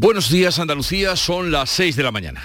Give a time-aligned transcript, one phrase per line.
[0.00, 2.40] Buenos días Andalucía, son las 6 de la mañana.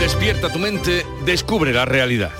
[0.00, 2.32] Despierta tu mente, descubre la realidad.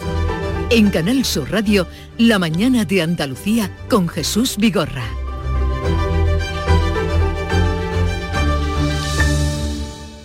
[0.70, 1.86] En Canal Sur Radio,
[2.18, 5.06] La mañana de Andalucía con Jesús Vigorra.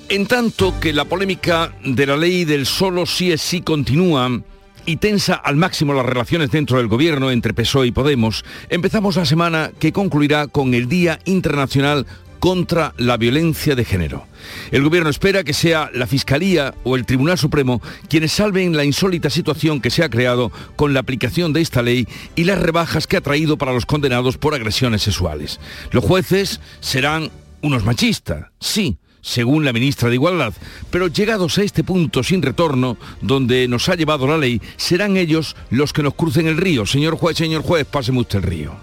[0.10, 4.42] En tanto que la polémica de la ley del solo sí es sí continúa,
[4.86, 9.26] y tensa al máximo las relaciones dentro del gobierno entre PSOE y Podemos, empezamos la
[9.26, 12.06] semana que concluirá con el Día Internacional
[12.40, 14.26] contra la violencia de género.
[14.72, 19.30] El gobierno espera que sea la Fiscalía o el Tribunal Supremo quienes salven la insólita
[19.30, 23.18] situación que se ha creado con la aplicación de esta ley y las rebajas que
[23.18, 25.60] ha traído para los condenados por agresiones sexuales.
[25.92, 27.30] Los jueces serán
[27.62, 30.54] unos machistas, sí, según la ministra de Igualdad.
[30.90, 35.56] Pero llegados a este punto sin retorno, donde nos ha llevado la ley, serán ellos
[35.70, 36.86] los que nos crucen el río.
[36.86, 38.76] Señor juez, señor juez, páseme usted el río.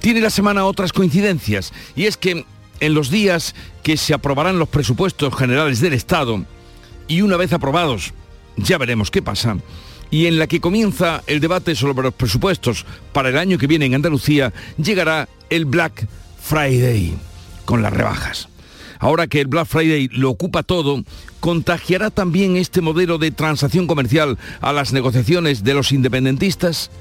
[0.00, 2.44] Tiene la semana otras coincidencias, y es que
[2.80, 6.44] en los días que se aprobarán los presupuestos generales del Estado,
[7.06, 8.14] y una vez aprobados,
[8.56, 9.58] ya veremos qué pasa,
[10.10, 13.86] y en la que comienza el debate sobre los presupuestos para el año que viene
[13.86, 14.52] en Andalucía,
[14.82, 16.08] llegará el Black
[16.42, 17.14] Friday,
[17.66, 18.48] con las rebajas
[19.00, 21.02] ahora que el Black Friday lo ocupa todo,
[21.40, 26.92] ¿contagiará también este modelo de transacción comercial a las negociaciones de los independentistas?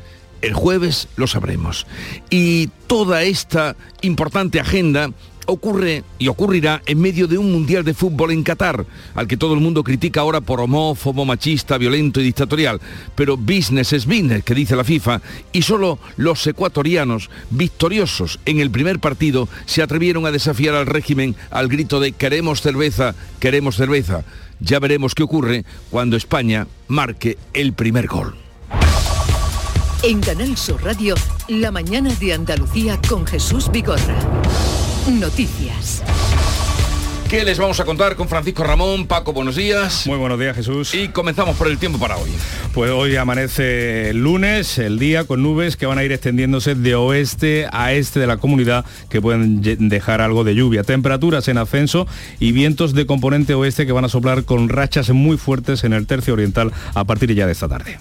[0.42, 1.86] El jueves lo sabremos.
[2.30, 5.12] Y toda esta importante agenda
[5.50, 9.54] ocurre y ocurrirá en medio de un mundial de fútbol en Qatar, al que todo
[9.54, 12.80] el mundo critica ahora por homófobo, machista, violento y dictatorial.
[13.16, 18.72] Pero business es business, que dice la FIFA, y solo los ecuatorianos, victoriosos en el
[18.72, 24.24] primer partido, se atrevieron a desafiar al régimen al grito de queremos cerveza, queremos cerveza.
[24.60, 28.36] Ya veremos qué ocurre cuando España marque el primer gol.
[30.02, 31.16] En Canal Sur Radio,
[31.50, 34.39] la mañana de Andalucía con Jesús Bigorra.
[35.08, 36.04] Noticias.
[37.30, 39.06] ¿Qué les vamos a contar con Francisco Ramón?
[39.06, 40.08] Paco, buenos días.
[40.08, 40.94] Muy buenos días, Jesús.
[40.96, 42.30] Y comenzamos por el tiempo para hoy.
[42.74, 46.96] Pues hoy amanece el lunes, el día con nubes que van a ir extendiéndose de
[46.96, 50.84] oeste a este de la comunidad que pueden dejar algo de lluvia.
[50.84, 52.08] Temperaturas en ascenso
[52.40, 56.08] y vientos de componente oeste que van a soplar con rachas muy fuertes en el
[56.08, 58.00] tercio oriental a partir ya de esta tarde.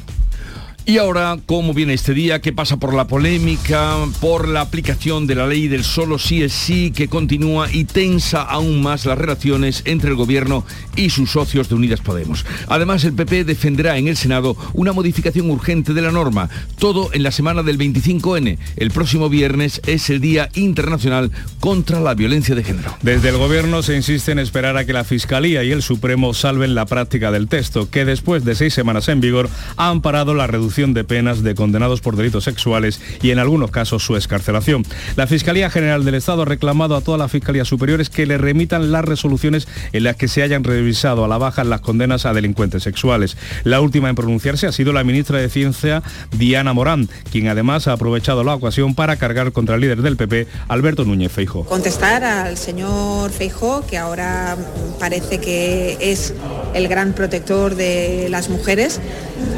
[0.88, 2.40] Y ahora, ¿cómo viene este día?
[2.40, 6.54] ¿Qué pasa por la polémica, por la aplicación de la ley del solo sí es
[6.54, 10.64] sí que continúa y tensa aún más las relaciones entre el gobierno
[10.96, 12.46] y sus socios de Unidas Podemos?
[12.68, 16.48] Además, el PP defenderá en el Senado una modificación urgente de la norma.
[16.78, 18.56] Todo en la semana del 25N.
[18.76, 22.96] El próximo viernes es el Día Internacional contra la Violencia de Género.
[23.02, 26.74] Desde el gobierno se insiste en esperar a que la Fiscalía y el Supremo salven
[26.74, 30.77] la práctica del texto, que después de seis semanas en vigor ha amparado la reducción
[30.78, 34.84] de penas de condenados por delitos sexuales y en algunos casos su escarcelación.
[35.16, 38.92] La Fiscalía General del Estado ha reclamado a todas las fiscalías superiores que le remitan
[38.92, 42.84] las resoluciones en las que se hayan revisado a la baja las condenas a delincuentes
[42.84, 43.36] sexuales.
[43.64, 47.94] La última en pronunciarse ha sido la ministra de Ciencia, Diana Morán, quien además ha
[47.94, 51.64] aprovechado la ocasión para cargar contra el líder del PP, Alberto Núñez Feijó.
[51.64, 54.56] Contestar al señor Feijó, que ahora
[55.00, 56.34] parece que es
[56.74, 59.00] el gran protector de las mujeres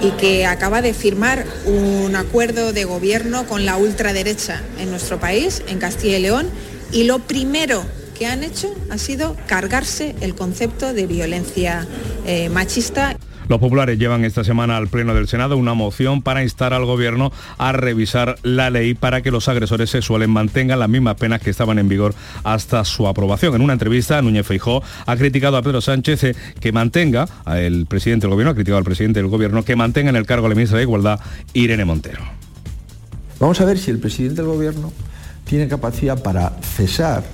[0.02, 5.62] y que acaba de firmar un acuerdo de gobierno con la ultraderecha en nuestro país,
[5.66, 6.50] en Castilla y León,
[6.92, 7.82] y lo primero
[8.18, 11.86] que han hecho ha sido cargarse el concepto de violencia
[12.26, 13.16] eh, machista.
[13.50, 17.32] Los populares llevan esta semana al Pleno del Senado una moción para instar al Gobierno
[17.58, 21.80] a revisar la ley para que los agresores sexuales mantengan las mismas penas que estaban
[21.80, 23.56] en vigor hasta su aprobación.
[23.56, 28.28] En una entrevista, Núñez Feijó ha criticado a Pedro Sánchez eh, que mantenga, el presidente
[28.28, 30.78] del Gobierno ha criticado al presidente del Gobierno que mantenga en el cargo la ministra
[30.78, 31.18] de Igualdad,
[31.52, 32.22] Irene Montero.
[33.40, 34.92] Vamos a ver si el presidente del Gobierno
[35.42, 37.24] tiene capacidad para cesar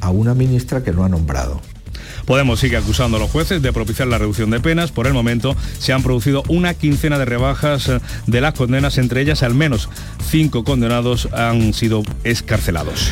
[0.00, 1.60] a una ministra que no ha nombrado.
[2.28, 4.92] Podemos sigue acusando a los jueces de propiciar la reducción de penas.
[4.92, 9.22] Por el momento se han producido una quincena de rebajas eh, de las condenas, entre
[9.22, 9.88] ellas al menos
[10.28, 13.10] cinco condenados han sido escarcelados.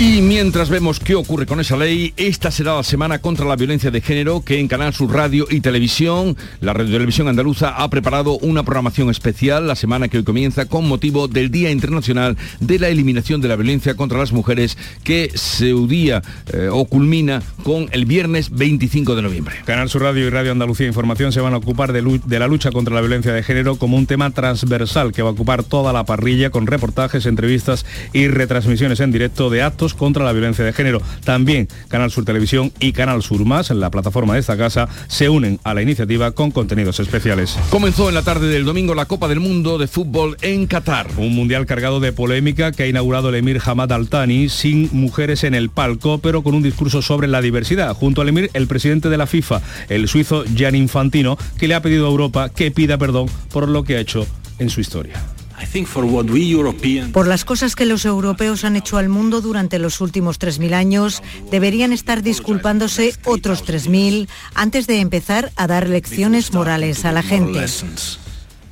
[0.00, 3.90] Y mientras vemos qué ocurre con esa ley, esta será la semana contra la violencia
[3.90, 8.38] de género que en Canal Sur Radio y Televisión, la Radio Televisión Andaluza ha preparado
[8.38, 12.88] una programación especial la semana que hoy comienza con motivo del Día Internacional de la
[12.88, 16.22] Eliminación de la Violencia contra las Mujeres que se día
[16.54, 19.56] eh, o culmina con el viernes 25 de noviembre.
[19.64, 22.70] Canal Sur Radio y Radio Andalucía Información se van a ocupar de, de la lucha
[22.70, 26.04] contra la violencia de género como un tema transversal que va a ocupar toda la
[26.04, 30.72] parrilla con reportajes, entrevistas y retransmisiones en directo de actos actos contra la violencia de
[30.72, 31.00] género.
[31.24, 35.28] También Canal Sur Televisión y Canal Sur Más, en la plataforma de esta casa, se
[35.28, 37.56] unen a la iniciativa con contenidos especiales.
[37.70, 41.06] Comenzó en la tarde del domingo la Copa del Mundo de Fútbol en Qatar.
[41.16, 45.54] Un mundial cargado de polémica que ha inaugurado el emir Hamad Al-Thani sin mujeres en
[45.54, 47.94] el palco, pero con un discurso sobre la diversidad.
[47.94, 51.82] Junto al emir, el presidente de la FIFA, el suizo Gian Infantino, que le ha
[51.82, 54.26] pedido a Europa que pida perdón por lo que ha hecho
[54.58, 55.20] en su historia.
[57.12, 61.22] Por las cosas que los europeos han hecho al mundo durante los últimos 3.000 años,
[61.50, 67.66] deberían estar disculpándose otros 3.000 antes de empezar a dar lecciones morales a la gente.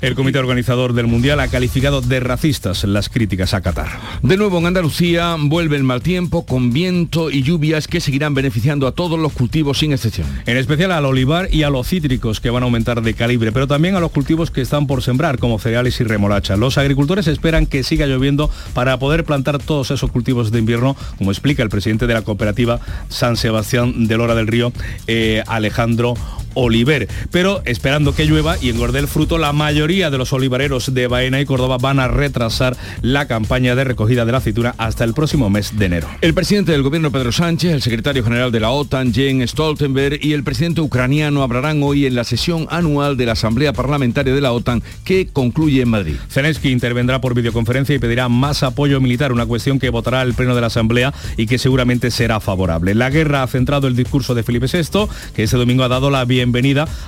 [0.00, 3.88] El comité organizador del Mundial ha calificado de racistas las críticas a Qatar.
[4.22, 8.86] De nuevo en Andalucía vuelve el mal tiempo con viento y lluvias que seguirán beneficiando
[8.86, 10.28] a todos los cultivos sin excepción.
[10.46, 13.66] En especial al olivar y a los cítricos que van a aumentar de calibre, pero
[13.66, 16.56] también a los cultivos que están por sembrar como cereales y remolacha.
[16.56, 21.32] Los agricultores esperan que siga lloviendo para poder plantar todos esos cultivos de invierno, como
[21.32, 22.78] explica el presidente de la cooperativa
[23.08, 24.72] San Sebastián de Lora del Río,
[25.08, 26.14] eh, Alejandro
[26.58, 27.08] Oliver.
[27.30, 31.40] Pero esperando que llueva y engorde el fruto, la mayoría de los olivareros de Baena
[31.40, 35.50] y Córdoba van a retrasar la campaña de recogida de la aceituna hasta el próximo
[35.50, 36.08] mes de enero.
[36.20, 40.32] El presidente del gobierno Pedro Sánchez, el secretario general de la OTAN Jens Stoltenberg y
[40.32, 44.52] el presidente ucraniano hablarán hoy en la sesión anual de la Asamblea Parlamentaria de la
[44.52, 46.16] OTAN que concluye en Madrid.
[46.28, 50.56] Zelensky intervendrá por videoconferencia y pedirá más apoyo militar, una cuestión que votará el pleno
[50.56, 52.96] de la Asamblea y que seguramente será favorable.
[52.96, 56.24] La guerra ha centrado el discurso de Felipe VI, que este domingo ha dado la
[56.24, 56.47] bienvenida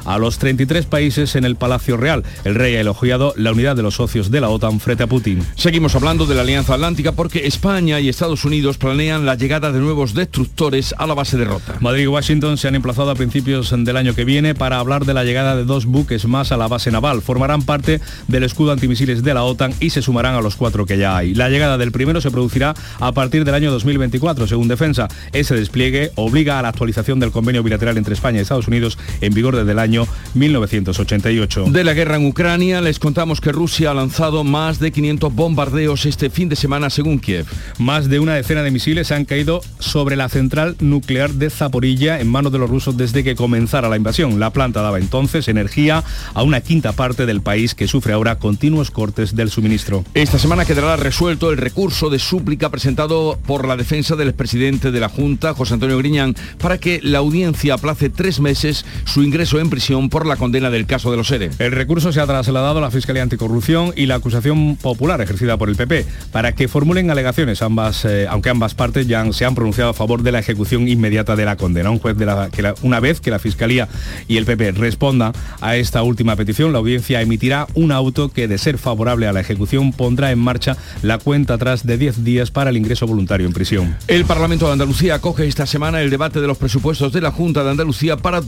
[0.04, 2.24] a los 33 países en el Palacio Real.
[2.44, 5.44] El rey ha elogiado la unidad de los socios de la OTAN frente a Putin.
[5.56, 9.80] Seguimos hablando de la Alianza Atlántica porque España y Estados Unidos planean la llegada de
[9.80, 11.76] nuevos destructores a la base de Rota.
[11.80, 15.14] Madrid y Washington se han emplazado a principios del año que viene para hablar de
[15.14, 17.22] la llegada de dos buques más a la base naval.
[17.22, 20.98] Formarán parte del escudo antimisiles de la OTAN y se sumarán a los cuatro que
[20.98, 21.34] ya hay.
[21.34, 25.08] La llegada del primero se producirá a partir del año 2024, según Defensa.
[25.32, 29.34] Ese despliegue obliga a la actualización del convenio bilateral entre España y Estados Unidos en
[29.34, 31.66] vigor desde el año 1988.
[31.68, 36.06] De la guerra en Ucrania les contamos que Rusia ha lanzado más de 500 bombardeos
[36.06, 37.46] este fin de semana según Kiev.
[37.78, 42.28] Más de una decena de misiles han caído sobre la central nuclear de Zaporilla en
[42.28, 44.40] manos de los rusos desde que comenzara la invasión.
[44.40, 48.90] La planta daba entonces energía a una quinta parte del país que sufre ahora continuos
[48.90, 50.04] cortes del suministro.
[50.14, 55.00] Esta semana quedará resuelto el recurso de súplica presentado por la defensa del expresidente de
[55.00, 59.70] la Junta, José Antonio Griñán, para que la audiencia aplace tres meses su ingreso en
[59.70, 61.50] prisión por la condena del caso de los ERE.
[61.58, 65.68] El recurso se ha trasladado a la Fiscalía Anticorrupción y la acusación popular ejercida por
[65.68, 69.90] el PP para que formulen alegaciones, ambas, eh, aunque ambas partes ya se han pronunciado
[69.90, 71.90] a favor de la ejecución inmediata de la condena.
[71.90, 73.88] Un juez de la, que una vez que la Fiscalía
[74.28, 78.58] y el PP respondan a esta última petición, la audiencia emitirá un auto que, de
[78.58, 82.70] ser favorable a la ejecución, pondrá en marcha la cuenta atrás de 10 días para
[82.70, 83.96] el ingreso voluntario en prisión.
[84.06, 87.64] El Parlamento de Andalucía acoge esta semana el debate de los presupuestos de la Junta
[87.64, 88.40] de Andalucía para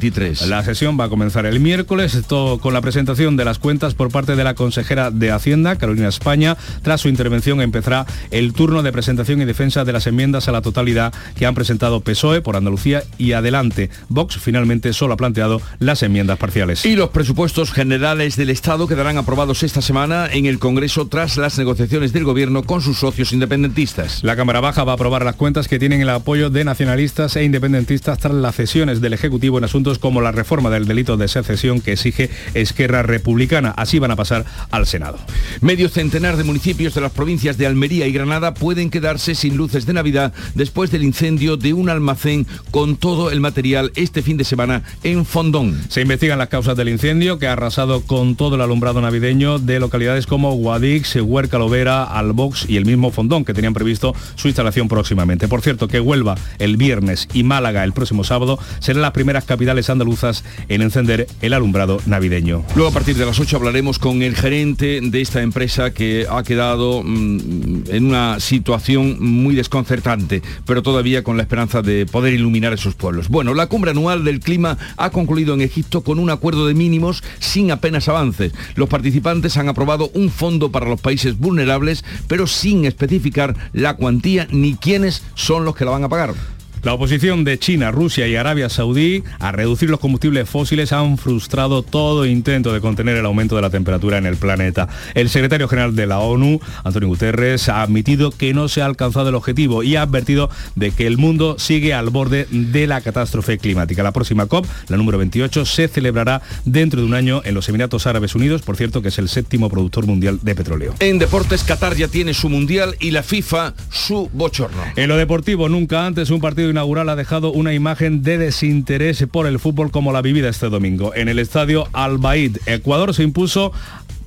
[0.00, 0.48] 2023.
[0.48, 4.10] La sesión va a comenzar el miércoles, esto con la presentación de las cuentas por
[4.10, 6.56] parte de la consejera de Hacienda, Carolina España.
[6.82, 10.62] Tras su intervención empezará el turno de presentación y defensa de las enmiendas a la
[10.62, 13.90] totalidad que han presentado PSOE por Andalucía y adelante.
[14.08, 16.84] Vox finalmente solo ha planteado las enmiendas parciales.
[16.86, 21.58] Y los presupuestos generales del Estado quedarán aprobados esta semana en el Congreso tras las
[21.58, 24.24] negociaciones del Gobierno con sus socios independentistas.
[24.24, 27.44] La Cámara Baja va a aprobar las cuentas que tienen el apoyo de nacionalistas e
[27.44, 31.80] independentistas tras las cesiones del Ejecutivo en asuntos como la reforma del delito de secesión
[31.80, 33.70] que exige Esquerra Republicana.
[33.76, 35.18] Así van a pasar al Senado.
[35.60, 39.86] Medio centenar de municipios de las provincias de Almería y Granada pueden quedarse sin luces
[39.86, 44.44] de Navidad después del incendio de un almacén con todo el material este fin de
[44.44, 45.80] semana en Fondón.
[45.88, 49.80] Se investigan las causas del incendio que ha arrasado con todo el alumbrado navideño de
[49.80, 54.88] localidades como Guadix, Huerca Lovera, Albox y el mismo Fondón que tenían previsto su instalación
[54.88, 55.48] próximamente.
[55.48, 59.79] Por cierto, que Huelva el viernes y Málaga el próximo sábado serán las primeras capitales
[59.88, 62.64] andaluzas en encender el alumbrado navideño.
[62.74, 66.42] Luego a partir de las 8 hablaremos con el gerente de esta empresa que ha
[66.42, 72.72] quedado mm, en una situación muy desconcertante, pero todavía con la esperanza de poder iluminar
[72.72, 73.28] esos pueblos.
[73.28, 77.22] Bueno, la cumbre anual del clima ha concluido en Egipto con un acuerdo de mínimos
[77.38, 78.52] sin apenas avances.
[78.74, 84.46] Los participantes han aprobado un fondo para los países vulnerables, pero sin especificar la cuantía
[84.50, 86.59] ni quiénes son los que la van a pagar.
[86.82, 91.82] La oposición de China, Rusia y Arabia Saudí a reducir los combustibles fósiles han frustrado
[91.82, 94.88] todo intento de contener el aumento de la temperatura en el planeta.
[95.14, 99.28] El secretario general de la ONU, Antonio Guterres, ha admitido que no se ha alcanzado
[99.28, 103.58] el objetivo y ha advertido de que el mundo sigue al borde de la catástrofe
[103.58, 104.02] climática.
[104.02, 108.06] La próxima COP, la número 28, se celebrará dentro de un año en los Emiratos
[108.06, 110.94] Árabes Unidos, por cierto, que es el séptimo productor mundial de petróleo.
[111.00, 114.82] En deportes, Qatar ya tiene su mundial y la FIFA su bochorno.
[114.96, 119.46] En lo deportivo, nunca antes un partido inaugural ha dejado una imagen de desinterés por
[119.46, 121.14] el fútbol como la vivida este domingo.
[121.14, 123.72] En el estadio Al Baid, Ecuador se impuso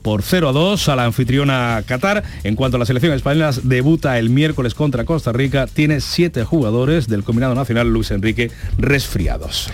[0.03, 2.23] por 0 a 2 a la anfitriona Qatar.
[2.43, 5.65] En cuanto a la selección española, debuta el miércoles contra Costa Rica.
[5.65, 9.69] Tiene siete jugadores del combinado nacional Luis Enrique resfriados.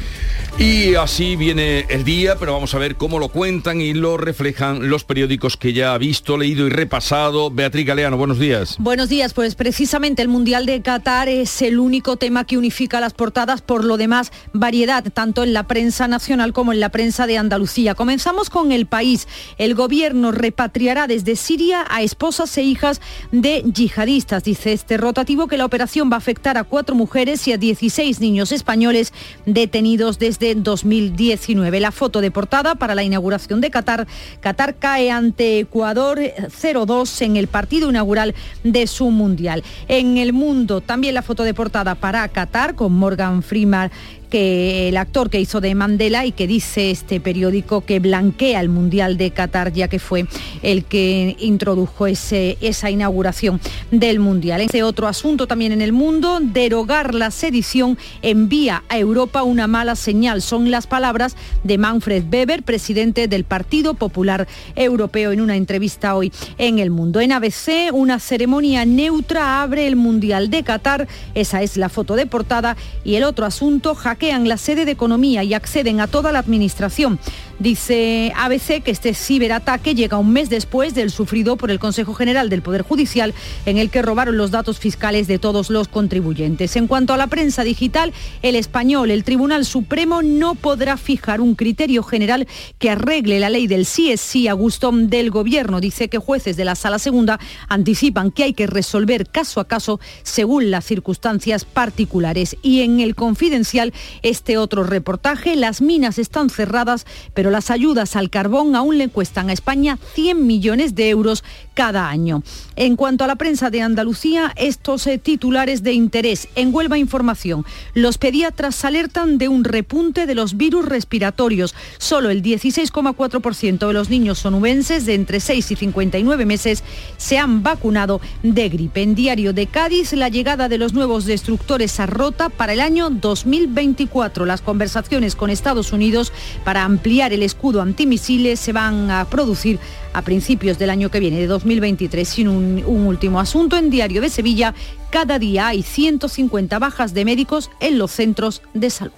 [0.59, 4.89] Y así viene el día, pero vamos a ver cómo lo cuentan y lo reflejan
[4.89, 7.49] los periódicos que ya ha visto, leído y repasado.
[7.49, 8.75] Beatriz Galeano, buenos días.
[8.77, 13.13] Buenos días, pues precisamente el Mundial de Qatar es el único tema que unifica las
[13.13, 17.37] portadas, por lo demás variedad, tanto en la prensa nacional como en la prensa de
[17.37, 17.95] Andalucía.
[17.95, 19.29] Comenzamos con el país.
[19.59, 22.99] El gobierno repatriará desde Siria a esposas e hijas
[23.31, 24.43] de yihadistas.
[24.43, 28.19] Dice este rotativo que la operación va a afectar a cuatro mujeres y a 16
[28.19, 29.13] niños españoles
[29.45, 31.79] detenidos desde 2019.
[31.79, 34.07] La foto de portada para la inauguración de Qatar.
[34.39, 39.63] Qatar cae ante Ecuador 0-2 en el partido inaugural de su Mundial.
[39.87, 43.91] En el mundo también la foto de portada para Qatar con Morgan Freeman
[44.29, 48.69] que el actor que hizo de Mandela y que dice este periódico que blanquea el
[48.69, 50.25] Mundial de Qatar, ya que fue
[50.61, 53.59] el que introdujo ese, esa inauguración
[53.91, 54.61] del Mundial.
[54.61, 59.95] Este otro asunto también en el mundo, derogar la sedición envía a Europa una mala
[59.95, 60.41] señal.
[60.41, 66.31] Son las palabras de Manfred Weber, presidente del Partido Popular Europeo, en una entrevista hoy
[66.57, 67.19] en El Mundo.
[67.19, 71.07] En ABC, una ceremonia neutra abre el Mundial de Qatar.
[71.33, 72.77] Esa es la foto de portada.
[73.03, 77.19] Y el otro asunto, hackean la sede de economía y acceden a toda la administración.
[77.59, 82.49] Dice ABC que este ciberataque llega un mes después del sufrido por el Consejo General
[82.49, 83.33] del Poder Judicial,
[83.65, 86.77] en el que robaron los datos fiscales de todos los contribuyentes.
[86.77, 88.13] En cuanto a la prensa digital,
[88.43, 92.47] el español, el Tribunal Supremo no podrá fijar un criterio general
[92.77, 95.81] que arregle la ley del sí es sí a gusto del gobierno.
[95.81, 99.99] Dice que jueces de la Sala Segunda anticipan que hay que resolver caso a caso
[100.23, 102.55] según las circunstancias particulares.
[102.61, 108.29] Y en el confidencial, este otro reportaje, las minas están cerradas, pero las ayudas al
[108.29, 111.43] carbón aún le cuestan a España 100 millones de euros
[111.79, 112.43] cada año.
[112.75, 116.49] En cuanto a la prensa de Andalucía, estos eh, titulares de interés.
[116.55, 121.73] En Huelva Información, los pediatras alertan de un repunte de los virus respiratorios.
[121.97, 126.83] Solo el 16,4% de los niños sonubenses de entre 6 y 59 meses
[127.15, 129.01] se han vacunado de gripe.
[129.01, 133.09] En Diario de Cádiz, la llegada de los nuevos destructores a Rota para el año
[133.09, 134.45] 2024.
[134.45, 136.33] Las conversaciones con Estados Unidos
[136.65, 139.79] para ampliar el escudo antimisiles se van a producir
[140.19, 142.27] a principios del año que viene, de 2023.
[142.27, 144.75] Sin un, un, último asunto, en Diario de Sevilla,
[145.09, 149.13] cada día hay 150 bajas de médicos en los centros de salud.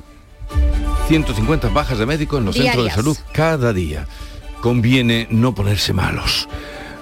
[1.08, 2.75] 150 bajas de médicos en los Diarias.
[2.75, 4.08] centros de salud cada día.
[4.62, 6.48] Conviene no ponerse malos.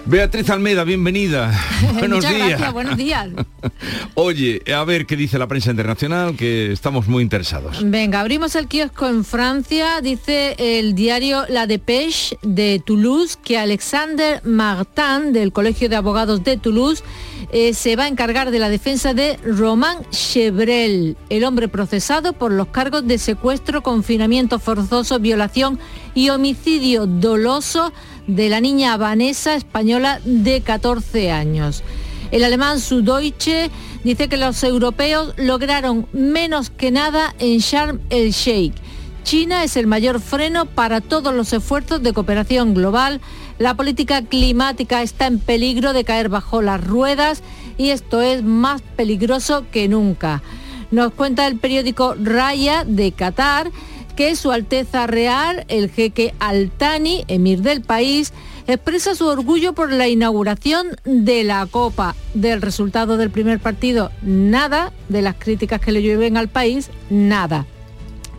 [0.10, 1.54] Beatriz Almeida, bienvenida.
[2.00, 2.48] Buenos Muchas días.
[2.48, 3.30] gracias, buenos días.
[4.16, 7.78] Oye, a ver qué dice la prensa internacional, que estamos muy interesados.
[7.84, 10.02] Venga, abrimos el kiosco en Francia.
[10.02, 16.58] Dice el diario La Dépêche de Toulouse que Alexander Martin, del Colegio de Abogados de
[16.58, 17.04] Toulouse,
[17.52, 22.52] eh, se va a encargar de la defensa de Romain Chevrel, el hombre procesado por
[22.52, 25.78] los cargos de secuestro, confinamiento forzoso, violación
[26.16, 27.94] y homicidio doloso
[28.36, 31.84] de la niña Vanessa española de 14 años.
[32.32, 33.72] El alemán Süddeutsche
[34.04, 38.76] dice que los europeos lograron menos que nada en Sharm el Sheikh.
[39.24, 43.20] China es el mayor freno para todos los esfuerzos de cooperación global.
[43.58, 47.42] La política climática está en peligro de caer bajo las ruedas
[47.78, 50.44] y esto es más peligroso que nunca.
[50.92, 53.72] Nos cuenta el periódico Raya de Qatar
[54.20, 58.34] que Su Alteza Real, el jeque Altani, emir del país,
[58.68, 62.18] expresa su orgullo por la inauguración de la Copa.
[62.34, 64.92] Del resultado del primer partido, nada.
[65.08, 67.66] De las críticas que le llueven al país, nada.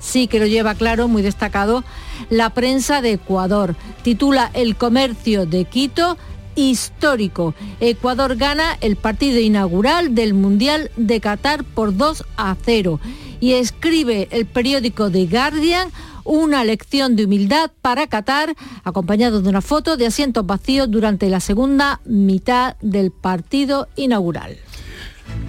[0.01, 1.83] Sí que lo lleva claro, muy destacado,
[2.29, 3.75] la prensa de Ecuador.
[4.03, 6.19] Titula El comercio de Quito
[6.55, 7.55] histórico.
[7.81, 13.01] Ecuador gana el partido inaugural del Mundial de Qatar por 2 a 0
[13.41, 15.91] y escribe el periódico The Guardian
[16.25, 18.55] una lección de humildad para Qatar,
[18.85, 24.57] acompañado de una foto de asientos vacíos durante la segunda mitad del partido inaugural.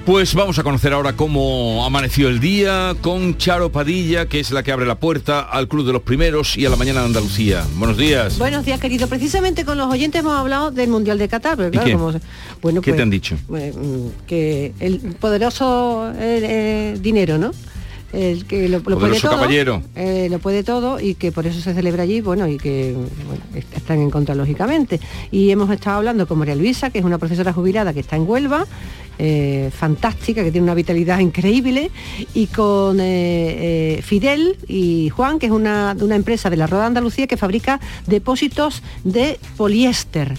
[0.05, 4.63] Pues vamos a conocer ahora cómo amaneció el día con Charo Padilla, que es la
[4.63, 7.63] que abre la puerta al Club de los Primeros y a la mañana de Andalucía.
[7.75, 8.38] Buenos días.
[8.39, 9.08] Buenos días, querido.
[9.08, 11.55] Precisamente con los oyentes hemos hablado del Mundial de Qatar.
[11.55, 11.93] Pero claro, qué?
[11.93, 12.12] como-
[12.63, 13.38] bueno, ¿Qué pues, te han dicho?
[13.48, 16.39] pues, mm, que el poderoso eh,
[16.96, 17.51] eh, dinero, ¿no?
[18.13, 19.81] El que lo, lo puede todo, caballero.
[19.95, 23.41] eh, lo puede todo y que por eso se celebra allí, bueno, y que bueno,
[23.75, 24.99] están en contra lógicamente.
[25.31, 28.27] Y hemos estado hablando con María Luisa, que es una profesora jubilada que está en
[28.27, 28.65] Huelva,
[29.17, 31.91] eh, fantástica, que tiene una vitalidad increíble,
[32.33, 36.67] y con eh, eh, Fidel y Juan, que es una, de una empresa de la
[36.67, 40.33] Roda de Andalucía que fabrica depósitos de poliéster.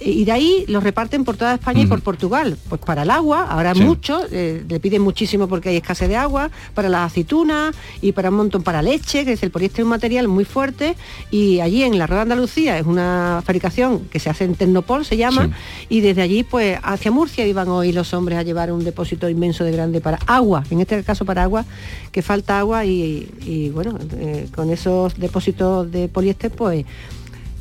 [0.00, 2.56] Y de ahí los reparten por toda España y por Portugal.
[2.68, 3.82] Pues para el agua, ahora Sí.
[3.82, 8.30] mucho, eh, le piden muchísimo porque hay escasez de agua, para las aceitunas y para
[8.30, 10.94] un montón, para leche, que es el poliéster es un material muy fuerte.
[11.30, 15.16] Y allí en la Rueda Andalucía es una fabricación que se hace en Tecnopol, se
[15.16, 15.50] llama,
[15.88, 19.64] y desde allí pues hacia Murcia iban hoy los hombres a llevar un depósito inmenso
[19.64, 21.64] de grande para agua, en este caso para agua,
[22.12, 26.84] que falta agua y, y, bueno, eh, con esos depósitos de poliéster pues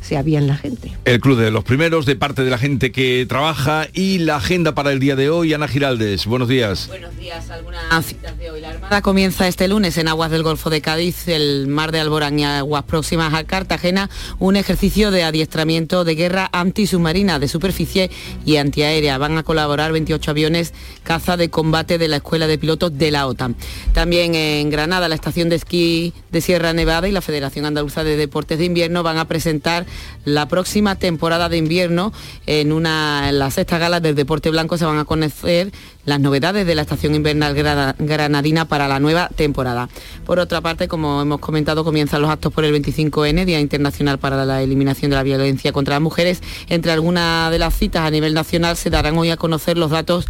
[0.01, 0.91] se avían la gente.
[1.05, 4.73] El Club de los Primeros, de parte de la gente que trabaja y la agenda
[4.73, 5.53] para el día de hoy.
[5.53, 6.87] Ana Giraldes, buenos días.
[6.87, 8.61] Buenos días, algunas citas de hoy.
[8.61, 12.39] La Armada comienza este lunes en aguas del Golfo de Cádiz, el mar de Alborán
[12.39, 18.09] y aguas próximas a Cartagena, un ejercicio de adiestramiento de guerra antisubmarina de superficie
[18.45, 19.17] y antiaérea.
[19.17, 20.73] Van a colaborar 28 aviones
[21.03, 23.55] caza de combate de la Escuela de Pilotos de la OTAN.
[23.93, 28.17] También en Granada, la estación de esquí de Sierra Nevada y la Federación Andaluza de
[28.17, 29.85] Deportes de Invierno van a presentar
[30.25, 32.11] la próxima temporada de invierno
[32.45, 35.71] en una en la sexta gala del deporte blanco se van a conocer
[36.05, 39.89] las novedades de la estación invernal grana- granadina para la nueva temporada.
[40.25, 44.45] Por otra parte, como hemos comentado, comienzan los actos por el 25N, Día Internacional para
[44.45, 46.41] la Eliminación de la Violencia contra las Mujeres.
[46.69, 50.27] Entre algunas de las citas a nivel nacional se darán hoy a conocer los datos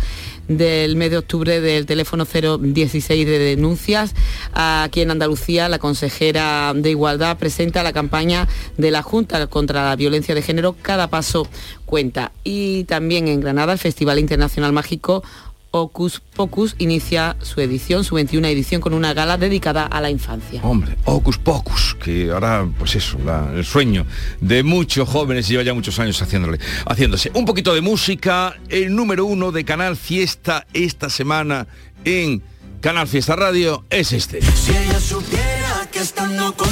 [0.47, 4.13] del mes de octubre del teléfono 016 de denuncias.
[4.53, 9.95] Aquí en Andalucía, la consejera de Igualdad presenta la campaña de la Junta contra la
[9.95, 10.75] Violencia de Género.
[10.81, 11.47] Cada paso
[11.85, 12.31] cuenta.
[12.43, 15.23] Y también en Granada, el Festival Internacional Mágico
[15.71, 20.61] Ocus Pocus inicia su edición, su 21 edición, con una gala dedicada a la infancia.
[20.63, 24.05] Hombre, Ocus Pocus, que ahora, pues eso, la- el sueño
[24.41, 27.31] de muchos jóvenes y lleva ya muchos años haciéndole, haciéndose.
[27.33, 31.67] Un poquito de música, el número uno de Canal Fiesta esta semana
[32.05, 32.41] en
[32.81, 34.41] Canal Fiesta Radio es este.
[34.41, 36.66] Si ella supiera que estando contigo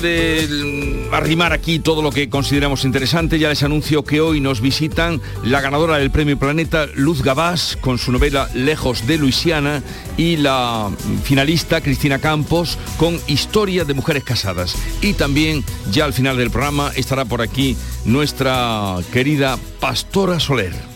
[0.00, 5.20] De arrimar aquí todo lo que consideramos interesante, ya les anuncio que hoy nos visitan
[5.44, 9.82] la ganadora del Premio Planeta, Luz Gabás, con su novela Lejos de Luisiana,
[10.16, 10.90] y la
[11.22, 14.74] finalista Cristina Campos, con Historia de Mujeres Casadas.
[15.00, 20.93] Y también, ya al final del programa, estará por aquí nuestra querida Pastora Soler.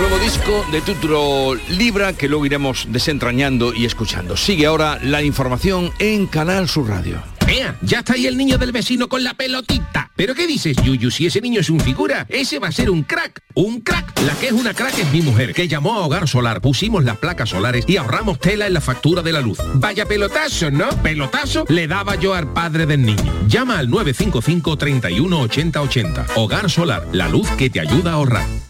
[0.00, 4.34] Nuevo disco de título Libra que luego iremos desentrañando y escuchando.
[4.34, 7.22] Sigue ahora la información en Canal Sur Radio.
[7.82, 10.10] Ya está ahí el niño del vecino con la pelotita.
[10.16, 11.10] ¿Pero qué dices, Yuyu?
[11.10, 13.42] Si ese niño es un figura, ese va a ser un crack.
[13.54, 14.20] Un crack.
[14.20, 17.18] La que es una crack es mi mujer, que llamó a Hogar Solar, pusimos las
[17.18, 19.58] placas solares y ahorramos tela en la factura de la luz.
[19.74, 20.88] Vaya pelotazo, ¿no?
[21.02, 23.32] Pelotazo le daba yo al padre del niño.
[23.48, 26.26] Llama al 955 31 80 80.
[26.36, 28.69] Hogar Solar, la luz que te ayuda a ahorrar.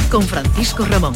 [0.11, 1.13] con Francisco Ramón.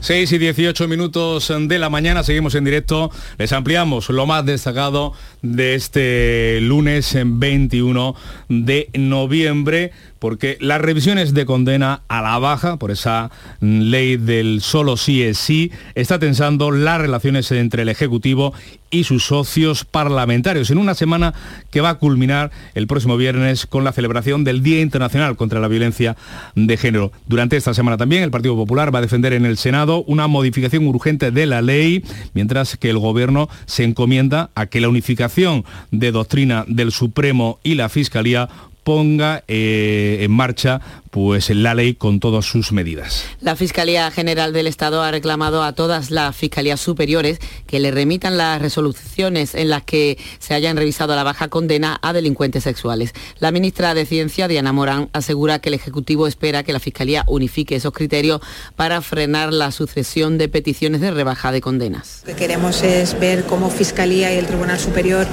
[0.00, 5.12] 6 y 18 minutos de la mañana, seguimos en directo, les ampliamos lo más destacado
[5.42, 8.14] de este lunes en 21
[8.48, 9.92] de noviembre,
[10.26, 15.38] porque las revisiones de condena a la baja por esa ley del solo sí es
[15.38, 18.52] sí está tensando las relaciones entre el Ejecutivo
[18.90, 21.32] y sus socios parlamentarios en una semana
[21.70, 25.68] que va a culminar el próximo viernes con la celebración del Día Internacional contra la
[25.68, 26.16] Violencia
[26.56, 27.12] de Género.
[27.28, 30.88] Durante esta semana también el Partido Popular va a defender en el Senado una modificación
[30.88, 32.02] urgente de la ley,
[32.34, 37.76] mientras que el Gobierno se encomienda a que la unificación de doctrina del Supremo y
[37.76, 38.48] la Fiscalía
[38.86, 43.24] ponga eh, en marcha pues la ley con todas sus medidas.
[43.40, 48.36] La Fiscalía General del Estado ha reclamado a todas las fiscalías superiores que le remitan
[48.36, 53.12] las resoluciones en las que se hayan revisado la baja condena a delincuentes sexuales.
[53.40, 57.74] La ministra de Ciencia, Diana Morán, asegura que el Ejecutivo espera que la Fiscalía unifique
[57.74, 58.40] esos criterios
[58.76, 62.22] para frenar la sucesión de peticiones de rebaja de condenas.
[62.24, 65.26] Lo que queremos es ver cómo Fiscalía y el Tribunal Superior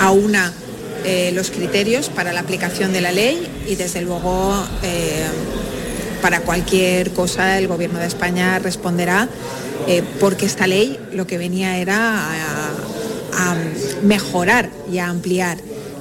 [0.00, 0.52] aúna
[1.08, 5.24] eh, los criterios para la aplicación de la ley y desde luego eh,
[6.20, 9.28] para cualquier cosa el Gobierno de España responderá
[9.86, 12.28] eh, porque esta ley lo que venía era
[13.34, 13.56] a
[14.02, 15.58] mejorar y a ampliar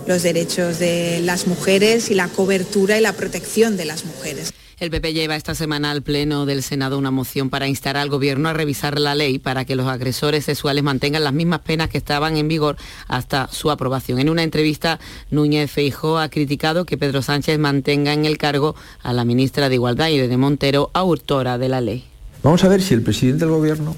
[0.08, 4.54] los derechos de las mujeres y la cobertura y la protección de las mujeres.
[4.78, 8.50] El PP lleva esta semana al Pleno del Senado una moción para instar al Gobierno
[8.50, 12.36] a revisar la ley para que los agresores sexuales mantengan las mismas penas que estaban
[12.36, 12.76] en vigor
[13.08, 14.20] hasta su aprobación.
[14.20, 15.00] En una entrevista,
[15.32, 19.76] Núñez Feijó ha criticado que Pedro Sánchez mantenga en el cargo a la ministra de
[19.76, 22.04] Igualdad, Irene Montero, autora de la ley.
[22.44, 23.96] Vamos a ver si el presidente del Gobierno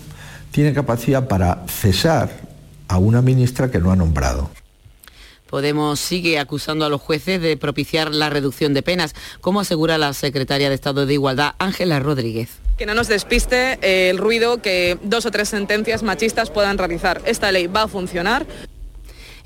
[0.51, 2.29] tiene capacidad para cesar
[2.87, 4.51] a una ministra que no ha nombrado.
[5.49, 10.13] Podemos sigue acusando a los jueces de propiciar la reducción de penas, como asegura la
[10.13, 12.49] secretaria de Estado de Igualdad, Ángela Rodríguez.
[12.77, 17.21] Que no nos despiste eh, el ruido que dos o tres sentencias machistas puedan realizar.
[17.25, 18.45] Esta ley va a funcionar.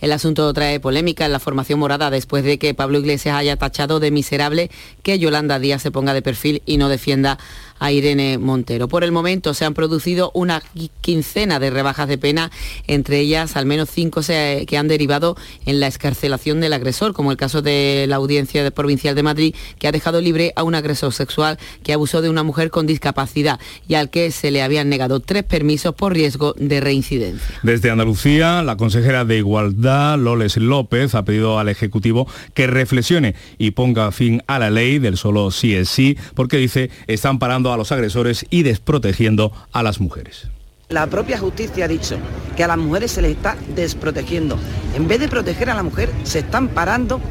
[0.02, 4.00] El asunto trae polémica en la formación morada después de que Pablo Iglesias haya tachado
[4.00, 4.72] de miserable
[5.04, 7.38] que Yolanda Díaz se ponga de perfil y no defienda
[7.82, 8.88] a Irene Montero.
[8.88, 10.62] Por el momento se han producido una
[11.02, 12.52] quincena de rebajas de pena,
[12.86, 17.38] entre ellas al menos cinco que han derivado en la escarcelación del agresor, como el
[17.38, 21.58] caso de la Audiencia Provincial de Madrid, que ha dejado libre a un agresor sexual
[21.82, 25.44] que abusó de una mujer con discapacidad y al que se le habían negado tres
[25.44, 27.60] permisos por riesgo de reincidencia.
[27.64, 33.72] Desde Andalucía, la consejera de Igualdad, Loles López, ha pedido al Ejecutivo que reflexione y
[33.72, 37.78] ponga fin a la ley del solo sí es sí, porque dice están parando a
[37.78, 40.48] los agresores y desprotegiendo a las mujeres.
[40.90, 42.18] La propia justicia ha dicho
[42.58, 44.58] que a las mujeres se les está desprotegiendo.
[44.96, 47.22] En vez de proteger a la mujer, se están parando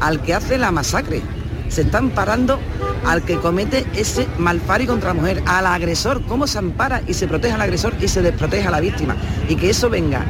[0.00, 1.20] al que hace la masacre.
[1.68, 2.58] Se están parando
[3.04, 6.22] al que comete ese malpari contra la mujer, al agresor.
[6.26, 9.16] ¿Cómo se ampara y se protege al agresor y se desprotege a la víctima?
[9.48, 10.24] Y que eso venga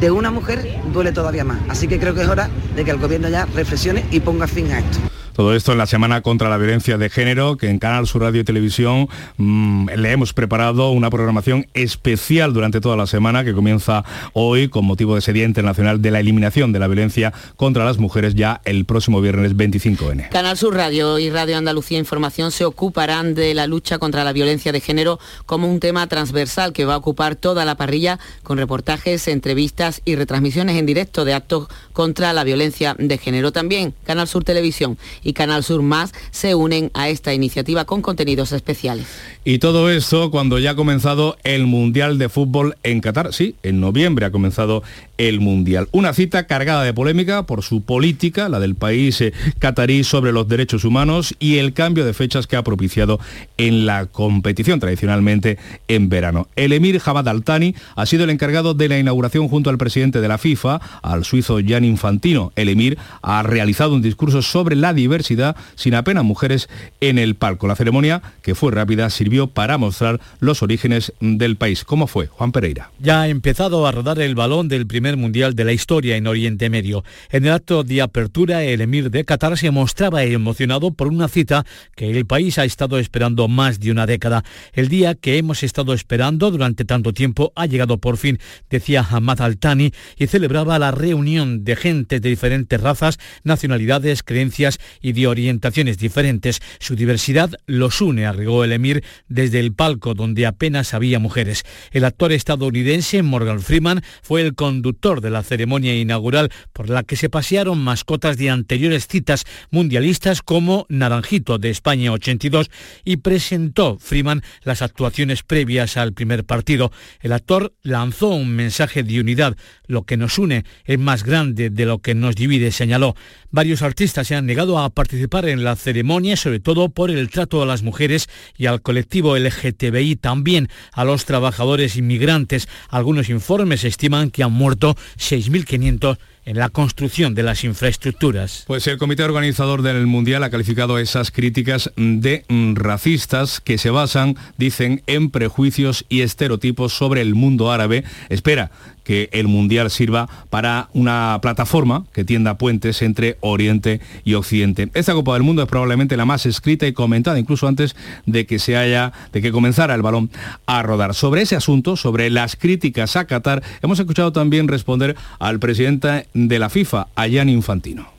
[0.00, 1.58] de una mujer duele todavía más.
[1.68, 4.70] Así que creo que es hora de que el gobierno ya reflexione y ponga fin
[4.70, 4.98] a esto.
[5.38, 8.40] Todo esto en la Semana contra la Violencia de Género, que en Canal Sur Radio
[8.40, 14.04] y Televisión mm, le hemos preparado una programación especial durante toda la semana que comienza
[14.32, 17.98] hoy con motivo de ese Día Internacional de la Eliminación de la Violencia contra las
[17.98, 20.28] Mujeres ya el próximo viernes 25N.
[20.30, 24.72] Canal Sur Radio y Radio Andalucía Información se ocuparán de la lucha contra la violencia
[24.72, 29.28] de género como un tema transversal que va a ocupar toda la parrilla con reportajes,
[29.28, 33.52] entrevistas y retransmisiones en directo de actos contra la violencia de género.
[33.52, 34.98] También Canal Sur Televisión
[35.32, 39.06] Canal Sur Más se unen a esta iniciativa con contenidos especiales.
[39.44, 43.32] Y todo esto cuando ya ha comenzado el Mundial de Fútbol en Qatar.
[43.32, 44.82] Sí, en noviembre ha comenzado
[45.16, 45.88] el Mundial.
[45.90, 50.48] Una cita cargada de polémica por su política, la del país eh, catarí sobre los
[50.48, 53.18] derechos humanos y el cambio de fechas que ha propiciado
[53.56, 56.48] en la competición tradicionalmente en verano.
[56.54, 60.28] El emir Jabad Al-Thani ha sido el encargado de la inauguración junto al presidente de
[60.28, 62.52] la FIFA, al suizo Jan Infantino.
[62.54, 66.68] El emir ha realizado un discurso sobre la diversidad sin apenas mujeres
[67.00, 67.68] en el palco.
[67.68, 71.84] La ceremonia, que fue rápida, sirvió para mostrar los orígenes del país.
[71.84, 72.26] ¿Cómo fue?
[72.26, 72.90] Juan Pereira.
[72.98, 76.70] Ya ha empezado a rodar el balón del primer mundial de la historia en Oriente
[76.70, 77.04] Medio.
[77.30, 81.64] En el acto de apertura, el emir de Qatar se mostraba emocionado por una cita
[81.94, 84.44] que el país ha estado esperando más de una década.
[84.72, 88.38] El día que hemos estado esperando durante tanto tiempo ha llegado por fin,
[88.70, 95.12] decía Hamad Al-Thani, y celebraba la reunión de gente de diferentes razas, nacionalidades, creencias y
[95.12, 96.60] de orientaciones diferentes.
[96.78, 101.64] Su diversidad los une, agregó el emir desde el palco donde apenas había mujeres.
[101.92, 107.16] El actor estadounidense Morgan Freeman fue el conductor de la ceremonia inaugural por la que
[107.16, 112.70] se pasearon mascotas de anteriores citas mundialistas como Naranjito de España 82
[113.04, 116.92] y presentó Freeman las actuaciones previas al primer partido.
[117.20, 119.56] El actor lanzó un mensaje de unidad.
[119.86, 123.14] Lo que nos une es más grande de lo que nos divide, señaló.
[123.50, 127.62] Varios artistas se han negado a participar en la ceremonia, sobre todo por el trato
[127.62, 132.68] a las mujeres y al colectivo LGTBI, también a los trabajadores inmigrantes.
[132.88, 138.64] Algunos informes estiman que han muerto 6.500 en la construcción de las infraestructuras.
[138.66, 144.34] Pues el comité organizador del Mundial ha calificado esas críticas de racistas que se basan,
[144.56, 148.02] dicen, en prejuicios y estereotipos sobre el mundo árabe.
[148.30, 148.70] Espera
[149.08, 154.90] que el Mundial sirva para una plataforma que tienda puentes entre Oriente y Occidente.
[154.92, 158.58] Esta Copa del Mundo es probablemente la más escrita y comentada, incluso antes de que
[158.58, 160.30] se haya, de que comenzara el balón
[160.66, 161.14] a rodar.
[161.14, 166.58] Sobre ese asunto, sobre las críticas a Qatar, hemos escuchado también responder al presidente de
[166.58, 168.17] la FIFA, a Infantino.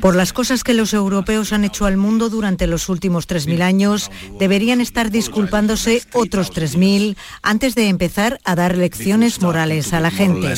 [0.00, 4.10] Por las cosas que los europeos han hecho al mundo durante los últimos 3.000 años,
[4.38, 10.54] deberían estar disculpándose otros 3.000 antes de empezar a dar lecciones morales a la gente.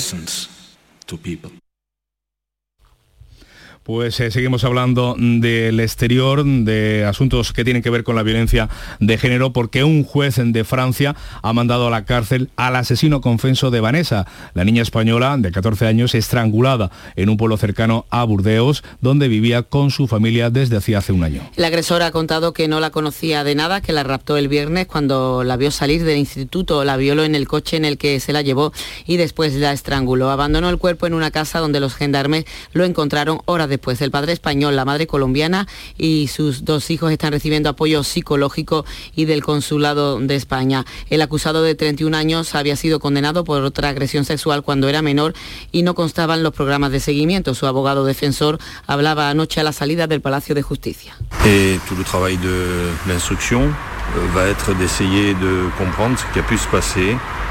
[3.92, 8.68] Pues eh, seguimos hablando del exterior, de asuntos que tienen que ver con la violencia
[9.00, 13.72] de género, porque un juez de Francia ha mandado a la cárcel al asesino confeso
[13.72, 18.85] de Vanessa, la niña española de 14 años estrangulada en un pueblo cercano a Burdeos,
[19.00, 21.42] donde vivía con su familia desde hacía hace un año.
[21.57, 24.87] El agresor ha contado que no la conocía de nada, que la raptó el viernes
[24.87, 28.33] cuando la vio salir del instituto, la violó en el coche en el que se
[28.33, 28.72] la llevó
[29.05, 30.31] y después la estranguló.
[30.31, 33.80] Abandonó el cuerpo en una casa donde los gendarmes lo encontraron horas después.
[34.01, 35.66] El padre español, la madre colombiana
[35.97, 38.85] y sus dos hijos están recibiendo apoyo psicológico
[39.16, 40.85] y del consulado de España.
[41.09, 45.35] El acusado de 31 años había sido condenado por otra agresión sexual cuando era menor
[45.73, 47.55] y no constaban los programas de seguimiento.
[47.55, 51.16] Su abogado defensor hablaba anoche a la salida del Palacio de Justicia.
[51.45, 56.47] Et tout le travail de l'instruction euh, va être d'essayer de comprendre ce qui a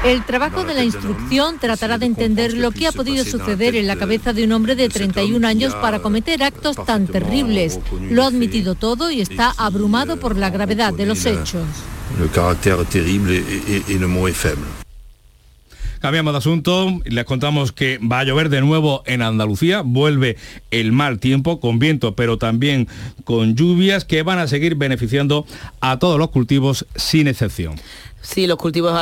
[0.04, 3.96] el trabajo de la instrucción tratará de entender lo que ha podido suceder en la
[3.96, 7.78] cabeza de un hombre de 31 años para cometer actos tan terribles.
[8.10, 11.66] Lo ha admitido todo y está abrumado por la gravedad de los hechos.
[12.20, 13.44] El carácter terrible
[13.88, 14.32] y el mot
[16.00, 20.38] Cambiamos de asunto, les contamos que va a llover de nuevo en Andalucía, vuelve
[20.70, 22.88] el mal tiempo con viento, pero también
[23.24, 25.44] con lluvias que van a seguir beneficiando
[25.82, 27.74] a todos los cultivos sin excepción.
[28.22, 28.92] Sí, los cultivos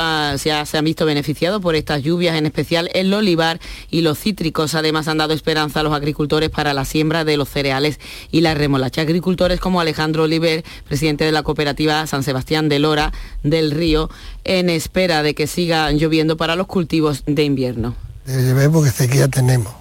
[0.40, 3.58] se han visto beneficiados por estas lluvias, en especial el olivar
[3.90, 4.74] y los cítricos.
[4.74, 7.98] Además, han dado esperanza a los agricultores para la siembra de los cereales
[8.30, 9.02] y la remolacha.
[9.02, 14.08] Agricultores como Alejandro Oliver, presidente de la cooperativa San Sebastián de Lora del Río,
[14.44, 17.96] en espera de que siga lloviendo para los cultivos de invierno.
[18.24, 19.72] Debe porque sequía tenemos.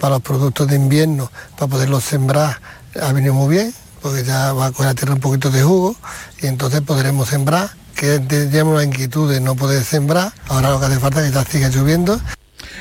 [0.00, 2.60] Para los productos de invierno, para poderlos sembrar,
[3.00, 5.96] ha venido muy bien, porque ya va coger la tierra un poquito de jugo
[6.40, 10.86] y entonces podremos sembrar que tenemos la inquietud de no poder sembrar, ahora lo que
[10.86, 12.20] hace falta es que ya siga lloviendo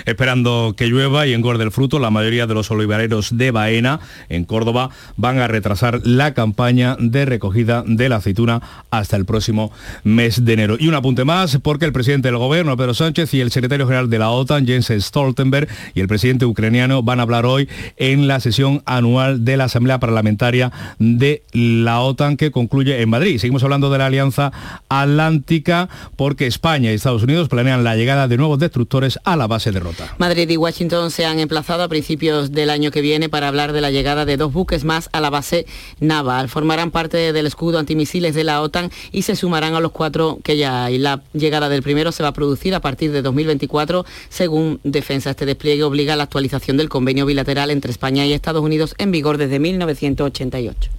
[0.06, 4.46] Esperando que llueva y engorde el fruto, la mayoría de los olivareros de Baena, en
[4.46, 9.72] Córdoba, van a retrasar la campaña de recogida de la aceituna hasta el próximo
[10.04, 10.78] mes de enero.
[10.80, 14.10] Y un apunte más, porque el presidente del gobierno, Pedro Sánchez, y el secretario general
[14.10, 18.40] de la OTAN, Jens Stoltenberg, y el presidente ucraniano van a hablar hoy en la
[18.40, 23.40] sesión anual de la Asamblea Parlamentaria de la OTAN que concluye en Madrid.
[23.40, 24.52] Seguimos hablando de la Alianza
[24.90, 29.72] Atlántica porque España y Estados Unidos planean la llegada de nuevos destructores a la base
[29.72, 29.77] de
[30.18, 33.82] Madrid y Washington se han emplazado a principios del año que viene para hablar de
[33.82, 35.66] la llegada de dos buques más a la base
[36.00, 36.50] naval.
[36.50, 40.58] Formarán parte del escudo antimisiles de la OTAN y se sumarán a los cuatro que
[40.58, 40.98] ya hay.
[40.98, 45.32] La llegada del primero se va a producir a partir de 2024, según Defensa.
[45.32, 49.12] Este despliegue obliga a la actualización del convenio bilateral entre España y Estados Unidos en
[49.12, 50.90] vigor desde 1988.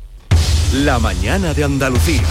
[0.84, 2.22] La mañana de Andalucía.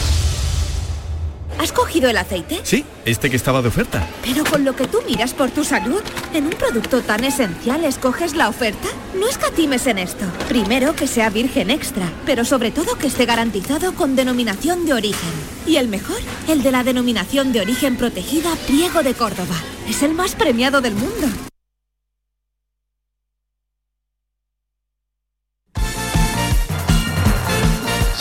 [1.59, 2.59] ¿Has cogido el aceite?
[2.63, 4.07] Sí, este que estaba de oferta.
[4.23, 6.01] Pero con lo que tú miras por tu salud,
[6.33, 8.87] ¿en un producto tan esencial escoges la oferta?
[9.15, 10.25] No escatimes en esto.
[10.47, 15.31] Primero que sea virgen extra, pero sobre todo que esté garantizado con denominación de origen.
[15.65, 19.55] Y el mejor, el de la denominación de origen protegida Priego de Córdoba.
[19.89, 21.27] Es el más premiado del mundo.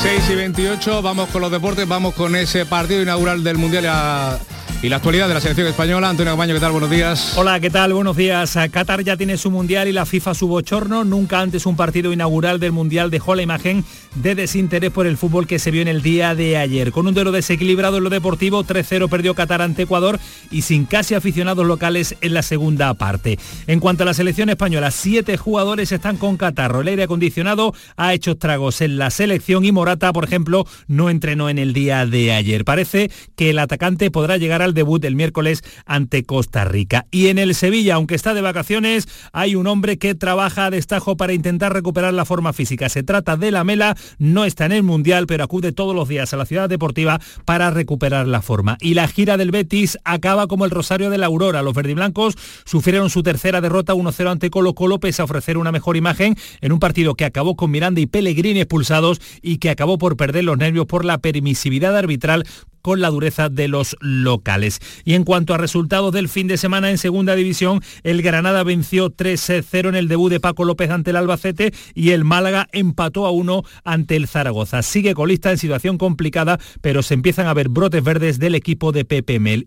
[0.03, 4.39] 6 y 28, vamos con los deportes, vamos con ese partido inaugural del Mundial a
[4.83, 6.11] y la actualidad de la selección española.
[6.11, 6.73] Antonio Camaño, ¿qué tal?
[6.73, 7.33] Buenos días.
[7.37, 7.95] Hola, ¿qué tal?
[7.95, 8.59] Buenos días.
[8.71, 11.05] Qatar ya tiene su mundial y la FIFA su bochorno.
[11.05, 13.85] Nunca antes un partido inaugural del mundial dejó la imagen
[14.17, 16.93] de desinterés por el fútbol que se vio en el día de ayer.
[16.93, 20.19] Con un duelo desequilibrado en lo deportivo, 3-0 perdió Qatar ante Ecuador
[20.51, 23.39] y sin casi aficionados locales en la segunda parte.
[23.67, 26.83] En cuanto a la selección española, siete jugadores están con catarro.
[26.83, 31.49] El aire acondicionado ha hecho estragos en la selección y Morata, por ejemplo, no entrenó
[31.49, 32.65] en el día de ayer.
[32.65, 37.07] Parece que el atacante podrá llegar a el debut el miércoles ante Costa Rica.
[37.11, 41.17] Y en el Sevilla, aunque está de vacaciones, hay un hombre que trabaja a destajo
[41.17, 42.89] para intentar recuperar la forma física.
[42.89, 46.33] Se trata de la Mela, no está en el Mundial, pero acude todos los días
[46.33, 48.79] a la ciudad deportiva para recuperar la forma.
[48.81, 51.63] Y la gira del Betis acaba como el Rosario de la Aurora.
[51.63, 55.97] Los verdiblancos sufrieron su tercera derrota 1-0 ante Colo Colo, pese a ofrecer una mejor
[55.97, 60.17] imagen en un partido que acabó con Miranda y Pellegrini expulsados y que acabó por
[60.17, 62.45] perder los nervios por la permisividad arbitral
[62.87, 64.79] con la dureza de los locales.
[65.05, 69.11] Y en cuanto a resultados del fin de semana en segunda división, el Granada venció
[69.11, 73.33] 3-0 en el debut de Paco López ante el Albacete y el Málaga empató a
[73.33, 74.83] 1 ante el Zaragoza.
[74.83, 79.05] Sigue colista en situación complicada, pero se empiezan a ver brotes verdes del equipo de
[79.05, 79.67] Pepe Mel.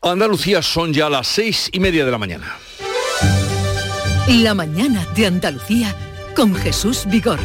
[0.00, 2.56] Andalucía son ya las seis y media de la mañana.
[4.28, 5.94] La mañana de Andalucía
[6.36, 7.42] con Jesús Vigorra.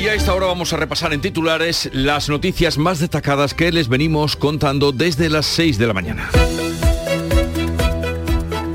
[0.00, 3.88] Y a esta hora vamos a repasar en titulares las noticias más destacadas que les
[3.88, 6.30] venimos contando desde las 6 de la mañana.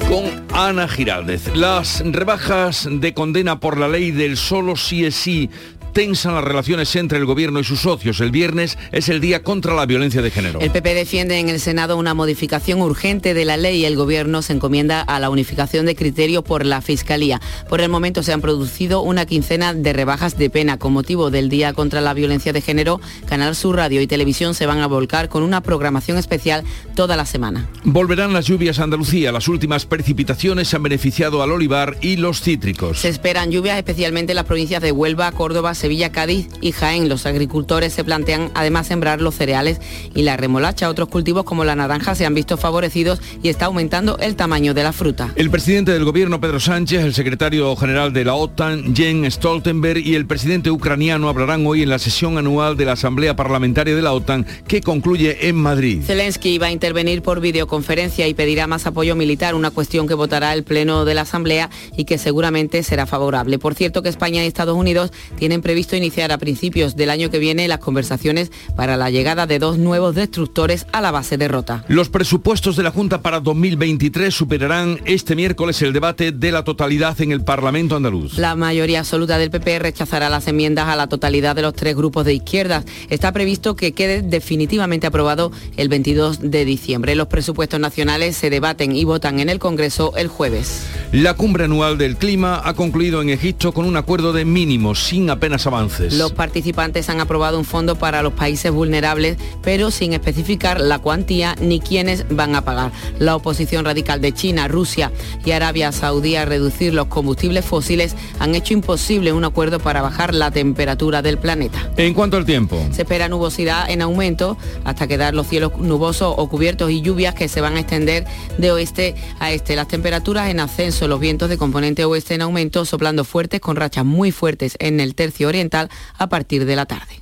[0.08, 1.56] Con Ana Giraldez.
[1.56, 5.50] Las rebajas de condena por la ley del solo sí es sí
[5.94, 8.20] tensan las relaciones entre el gobierno y sus socios.
[8.20, 10.60] El viernes es el día contra la violencia de género.
[10.60, 14.42] El PP defiende en el Senado una modificación urgente de la ley y el gobierno
[14.42, 17.40] se encomienda a la unificación de criterios por la Fiscalía.
[17.70, 21.50] Por el momento se han producido una quincena de rebajas de pena con motivo del
[21.50, 23.00] Día contra la Violencia de Género.
[23.28, 26.64] Canal Sur Radio y Televisión se van a volcar con una programación especial
[26.96, 27.70] toda la semana.
[27.84, 29.32] Volverán las lluvias a Andalucía.
[29.32, 33.00] Las últimas precipitaciones han beneficiado al olivar y los cítricos.
[33.00, 37.10] Se esperan lluvias especialmente en las provincias de Huelva, Córdoba, Sevilla, Cádiz y Jaén.
[37.10, 39.82] Los agricultores se plantean además sembrar los cereales
[40.16, 40.88] y la remolacha.
[40.88, 44.82] Otros cultivos como la naranja se han visto favorecidos y está aumentando el tamaño de
[44.82, 45.34] la fruta.
[45.36, 50.16] El presidente del gobierno, Pedro Sánchez, el secretario general de la OTAN, Jens Stoltenberg, y
[50.16, 54.14] el presidente ucraniano hablarán hoy en la sesión anual de la Asamblea Parlamentaria de la
[54.14, 56.02] OTAN que concluye en Madrid.
[56.02, 60.54] Zelensky va a intervenir por videoconferencia y pedirá más apoyo militar, una cuestión que votará
[60.54, 63.60] el Pleno de la Asamblea y que seguramente será favorable.
[63.60, 67.40] Por cierto que España y Estados Unidos tienen previsto iniciar a principios del año que
[67.40, 71.84] viene las conversaciones para la llegada de dos nuevos destructores a la base de Rota.
[71.88, 77.20] Los presupuestos de la Junta para 2023 superarán este miércoles el debate de la totalidad
[77.22, 78.38] en el Parlamento andaluz.
[78.38, 82.26] La mayoría absoluta del PP rechazará las enmiendas a la totalidad de los tres grupos
[82.26, 82.86] de izquierdas.
[83.10, 87.16] Está previsto que quede definitivamente aprobado el 22 de diciembre.
[87.16, 90.86] Los presupuestos nacionales se debaten y votan en el Congreso el jueves.
[91.12, 95.32] La cumbre anual del clima ha concluido en Egipto con un acuerdo de mínimos sin
[95.32, 96.14] apenas avances.
[96.14, 101.56] Los participantes han aprobado un fondo para los países vulnerables, pero sin especificar la cuantía
[101.62, 102.92] ni quiénes van a pagar.
[103.20, 105.12] La oposición radical de China, Rusia
[105.46, 110.34] y Arabia Saudí a reducir los combustibles fósiles han hecho imposible un acuerdo para bajar
[110.34, 111.92] la temperatura del planeta.
[111.98, 112.86] En cuanto al tiempo.
[112.92, 117.48] Se espera nubosidad en aumento hasta quedar los cielos nubosos o cubiertos y lluvias que
[117.48, 118.26] se van a extender
[118.58, 119.76] de oeste a este.
[119.76, 124.06] Las temperaturas en ascenso, los vientos de componente oeste en aumento, soplando fuertes con rachas
[124.06, 127.22] muy fuertes en el tercio oriental a partir de la tarde.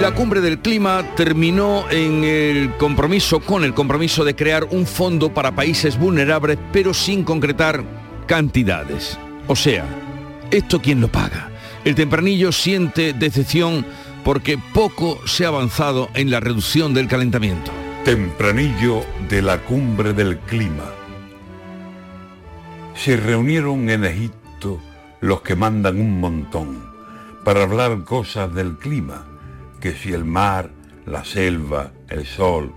[0.00, 5.34] La cumbre del clima terminó en el compromiso con el compromiso de crear un fondo
[5.34, 7.84] para países vulnerables, pero sin concretar
[8.26, 9.18] cantidades.
[9.46, 9.84] O sea,
[10.50, 11.50] ¿esto quién lo paga?
[11.84, 13.84] El tempranillo siente decepción
[14.24, 17.70] porque poco se ha avanzado en la reducción del calentamiento.
[18.04, 20.90] Tempranillo de la cumbre del clima.
[22.94, 24.80] Se reunieron en Egipto
[25.20, 26.82] los que mandan un montón
[27.44, 29.26] para hablar cosas del clima,
[29.82, 30.70] que si el mar,
[31.04, 32.72] la selva, el sol,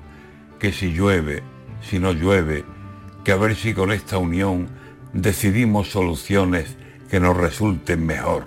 [0.60, 1.42] que si llueve,
[1.82, 2.66] si no llueve,
[3.24, 4.68] que a ver si con esta unión
[5.14, 6.76] decidimos soluciones
[7.10, 8.44] que nos resulten mejor.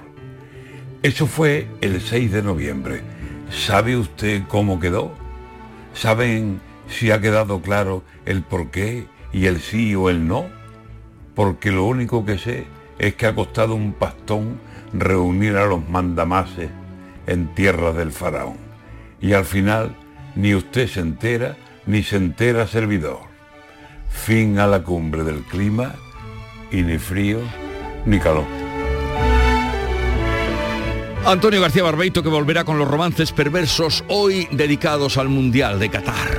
[1.02, 3.00] Eso fue el 6 de noviembre.
[3.50, 5.25] ¿Sabe usted cómo quedó?
[5.96, 10.44] ¿Saben si ha quedado claro el por qué y el sí o el no?
[11.34, 12.66] Porque lo único que sé
[12.98, 14.60] es que ha costado un pastón
[14.92, 16.68] reunir a los mandamases
[17.26, 18.58] en tierra del faraón.
[19.22, 19.96] Y al final
[20.34, 21.56] ni usted se entera
[21.86, 23.20] ni se entera servidor.
[24.10, 25.94] Fin a la cumbre del clima
[26.70, 27.40] y ni frío
[28.04, 28.44] ni calor.
[31.26, 36.38] Antonio García Barbeito que volverá con los romances perversos hoy dedicados al Mundial de Qatar.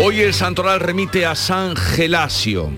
[0.00, 2.70] Hoy el santoral remite a San Gelasio.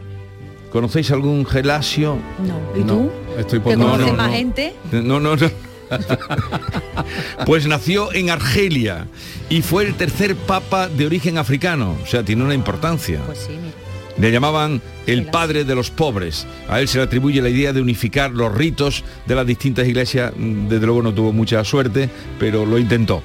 [0.70, 2.18] ¿Conocéis algún Gelasio?
[2.46, 2.78] No.
[2.78, 3.10] ¿Y tú?
[3.34, 3.40] No.
[3.40, 3.72] Estoy por...
[3.72, 4.74] ¿Te no, no, más gente?
[4.92, 5.50] No, no, no.
[7.46, 9.06] Pues nació en Argelia
[9.48, 13.20] y fue el tercer papa de origen africano, o sea, tiene una importancia.
[13.26, 13.90] Pues sí, mira.
[14.18, 16.46] Le llamaban el padre de los pobres.
[16.68, 20.32] A él se le atribuye la idea de unificar los ritos de las distintas iglesias.
[20.36, 23.22] Mm, Desde luego no tuvo mucha suerte, pero lo intentó.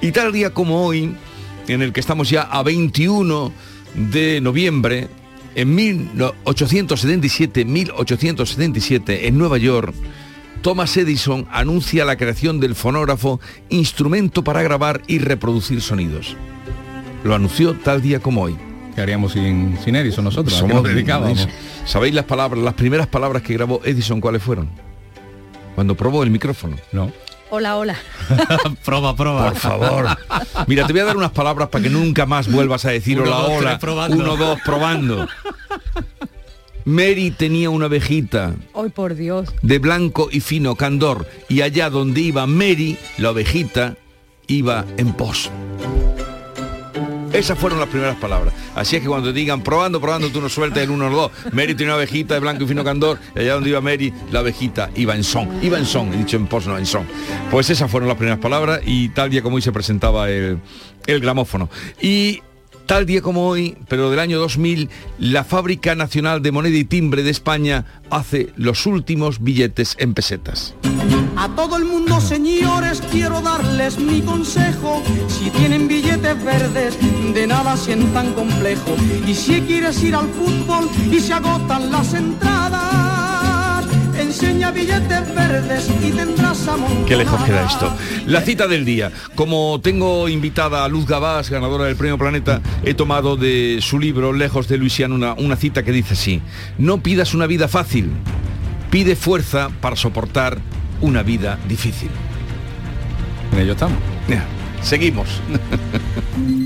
[0.00, 1.14] Y tal día como hoy,
[1.68, 3.52] en el que estamos ya a 21
[3.94, 5.08] de noviembre,
[5.54, 9.94] en 1877, 1877, en Nueva York,
[10.62, 16.36] Thomas Edison anuncia la creación del fonógrafo, instrumento para grabar y reproducir sonidos.
[17.24, 18.56] Lo anunció tal día como hoy.
[18.94, 20.54] ¿Qué haríamos sin, sin Edison nosotros?
[20.54, 21.48] ¿A qué Somos nos dedicábamos?
[21.84, 24.70] ¿Sabéis las palabras, las primeras palabras que grabó Edison cuáles fueron?
[25.74, 26.76] Cuando probó el micrófono.
[26.92, 27.10] No.
[27.50, 27.96] Hola, hola.
[28.84, 29.48] proba, proba.
[29.48, 30.06] Por favor.
[30.68, 33.30] Mira, te voy a dar unas palabras para que nunca más vuelvas a decir Uno,
[33.30, 33.68] hola, dos, hola.
[33.70, 34.16] tres, probando.
[34.16, 35.28] Uno, dos, probando.
[36.84, 39.48] Mary tenía una ovejita Hoy por Dios.
[39.62, 43.96] de blanco y fino candor y allá donde iba Mary, la ovejita,
[44.46, 45.50] iba en pos.
[47.32, 48.52] Esas fueron las primeras palabras.
[48.74, 51.14] Así es que cuando te digan probando, probando, tú no sueltas el uno o el
[51.14, 51.32] dos.
[51.52, 54.42] Mary tenía una ovejita de blanco y fino candor, y allá donde iba Mary, la
[54.42, 55.48] ovejita iba en son.
[55.62, 57.06] Iba en son, he dicho en pos, no en son.
[57.50, 60.58] Pues esas fueron las primeras palabras y tal día como hoy se presentaba el,
[61.06, 61.70] el gramófono.
[62.02, 62.42] Y
[62.86, 67.22] tal día como hoy, pero del año 2000, la Fábrica Nacional de Moneda y Timbre
[67.22, 70.74] de España hace los últimos billetes en pesetas.
[71.36, 75.02] A todo el mundo, señores, quiero darles mi consejo.
[75.28, 76.96] Si tienen billetes verdes,
[77.34, 78.94] de nada sientan complejo.
[79.26, 83.11] Y si quieres ir al fútbol y se agotan las entradas,
[84.32, 87.04] enseña billetes verdes y tendrás amor.
[87.06, 87.94] Qué lejos queda esto.
[88.26, 89.12] La cita del día.
[89.34, 94.32] Como tengo invitada a Luz Gabás, ganadora del Premio Planeta, he tomado de su libro
[94.32, 96.40] Lejos de Luisiana una, una cita que dice así.
[96.78, 98.10] No pidas una vida fácil,
[98.90, 100.58] pide fuerza para soportar
[101.02, 102.10] una vida difícil.
[103.52, 103.98] En ello estamos.
[104.82, 105.28] Seguimos.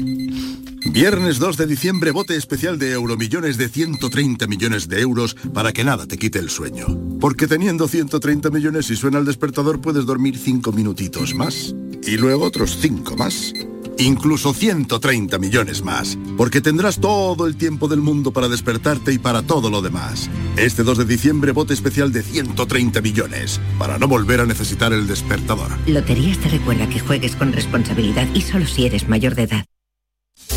[0.96, 5.84] Viernes 2 de diciembre, bote especial de Euromillones de 130 millones de euros para que
[5.84, 6.86] nada te quite el sueño.
[7.20, 11.74] Porque teniendo 130 millones y suena el despertador puedes dormir 5 minutitos más.
[12.02, 13.52] Y luego otros 5 más.
[13.98, 16.16] Incluso 130 millones más.
[16.34, 20.30] Porque tendrás todo el tiempo del mundo para despertarte y para todo lo demás.
[20.56, 23.60] Este 2 de diciembre, bote especial de 130 millones.
[23.78, 25.72] Para no volver a necesitar el despertador.
[25.86, 29.66] Loterías te recuerda que juegues con responsabilidad y solo si eres mayor de edad.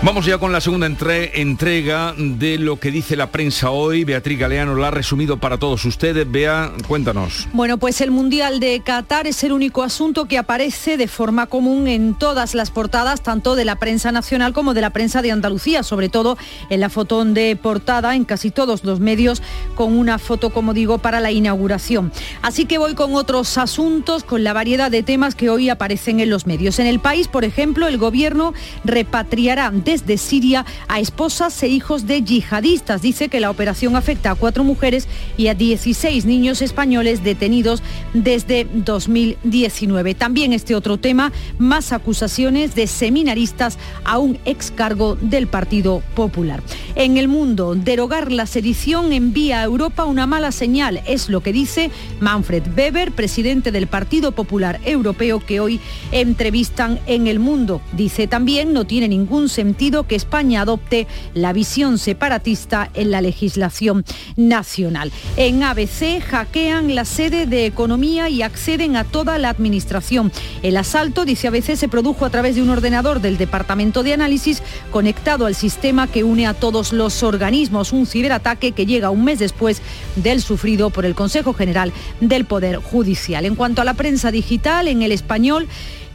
[0.00, 4.04] Vamos ya con la segunda entre- entrega de lo que dice la prensa hoy.
[4.04, 6.30] Beatriz Galeano la ha resumido para todos ustedes.
[6.30, 7.48] Bea, cuéntanos.
[7.52, 11.88] Bueno, pues el Mundial de Qatar es el único asunto que aparece de forma común
[11.88, 15.82] en todas las portadas, tanto de la prensa nacional como de la prensa de Andalucía,
[15.82, 16.38] sobre todo
[16.70, 19.42] en la foto de portada, en casi todos los medios,
[19.74, 22.12] con una foto, como digo, para la inauguración.
[22.40, 26.30] Así que voy con otros asuntos, con la variedad de temas que hoy aparecen en
[26.30, 26.78] los medios.
[26.78, 32.20] En el país, por ejemplo, el gobierno repatriará desde Siria a esposas e hijos de
[32.22, 33.00] yihadistas.
[33.00, 35.08] Dice que la operación afecta a cuatro mujeres
[35.38, 37.82] y a 16 niños españoles detenidos
[38.12, 40.12] desde 2019.
[40.12, 46.62] También este otro tema, más acusaciones de seminaristas a un ex cargo del Partido Popular.
[46.94, 51.54] En el mundo, derogar la sedición envía a Europa una mala señal, es lo que
[51.54, 55.80] dice Manfred Weber, presidente del Partido Popular Europeo, que hoy
[56.12, 57.80] entrevistan en el mundo.
[57.96, 64.04] Dice también, no tiene ningún sentido que España adopte la visión separatista en la legislación
[64.36, 65.12] nacional.
[65.36, 70.32] En ABC hackean la sede de Economía y acceden a toda la administración.
[70.64, 74.64] El asalto, dice ABC, se produjo a través de un ordenador del Departamento de Análisis
[74.90, 77.92] conectado al sistema que une a todos los organismos.
[77.92, 79.80] Un ciberataque que llega un mes después
[80.16, 83.44] del sufrido por el Consejo General del Poder Judicial.
[83.44, 85.68] En cuanto a la prensa digital, en el español,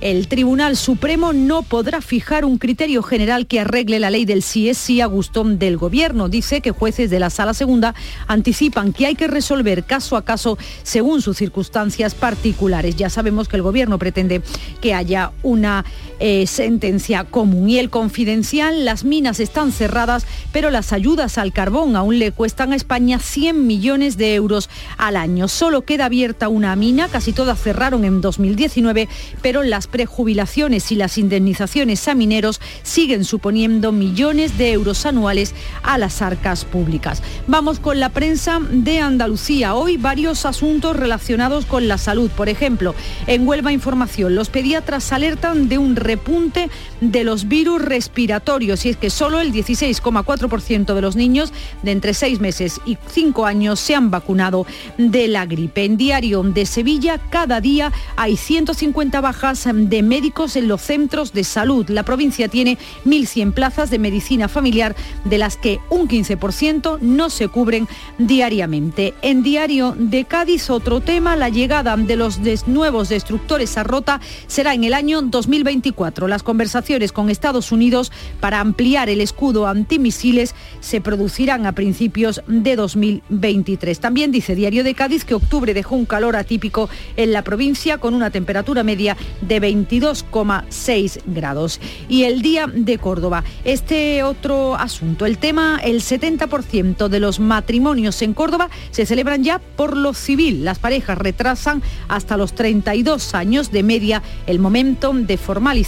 [0.04, 4.68] El Tribunal Supremo no podrá fijar un criterio general que arregle la ley del sí
[4.68, 6.28] es sí a gusto del Gobierno.
[6.28, 7.96] Dice que jueces de la Sala Segunda
[8.28, 12.98] anticipan que hay que resolver caso a caso según sus circunstancias particulares.
[12.98, 14.42] Ya sabemos que el Gobierno pretende
[14.82, 15.86] que haya una
[16.26, 17.70] eh, sentencia común.
[17.70, 22.72] Y el confidencial, las minas están cerradas, pero las ayudas al carbón aún le cuestan
[22.72, 25.50] a España 100 millones de euros al año.
[25.50, 29.10] Solo queda abierta una mina, casi todas cerraron en 2019,
[29.42, 35.98] pero las prejubilaciones y las indemnizaciones a mineros siguen suponiendo millones de euros anuales a
[35.98, 37.22] las arcas públicas.
[37.48, 39.76] Vamos con la prensa de Andalucía.
[39.76, 42.32] Hoy varios asuntos relacionados con la salud.
[42.32, 42.96] Por ejemplo,
[43.28, 46.70] en Huelva Información, los pediatras alertan de un repunte
[47.02, 51.52] de los virus respiratorios y es que solo el 16,4% de los niños
[51.82, 55.86] de entre 6 meses y 5 años se han vacunado de la gripe.
[55.86, 61.44] En Diario de Sevilla, cada día hay 150 bajas de médicos en los centros de
[61.44, 61.90] salud.
[61.90, 64.96] La provincia tiene 1.100 plazas de medicina familiar,
[65.26, 67.88] de las que un 15% no se cubren
[68.20, 69.16] diariamente.
[69.24, 74.76] En Diario de Cádiz, otro tema, la llegada de los nuevos destructores a Rota será
[74.76, 76.03] en el año 2024.
[76.04, 82.76] Las conversaciones con Estados Unidos para ampliar el escudo antimisiles se producirán a principios de
[82.76, 84.00] 2023.
[84.02, 88.16] También dice Diario de Cádiz que octubre dejó un calor atípico en la provincia con
[88.16, 91.80] una temperatura media de 22,6 grados.
[92.10, 98.22] Y el día de Córdoba, este otro asunto, el tema, el 70% de los matrimonios
[98.22, 100.66] en Córdoba se celebran ya por lo civil.
[100.66, 105.83] Las parejas retrasan hasta los 32 años de media el momento de formalizar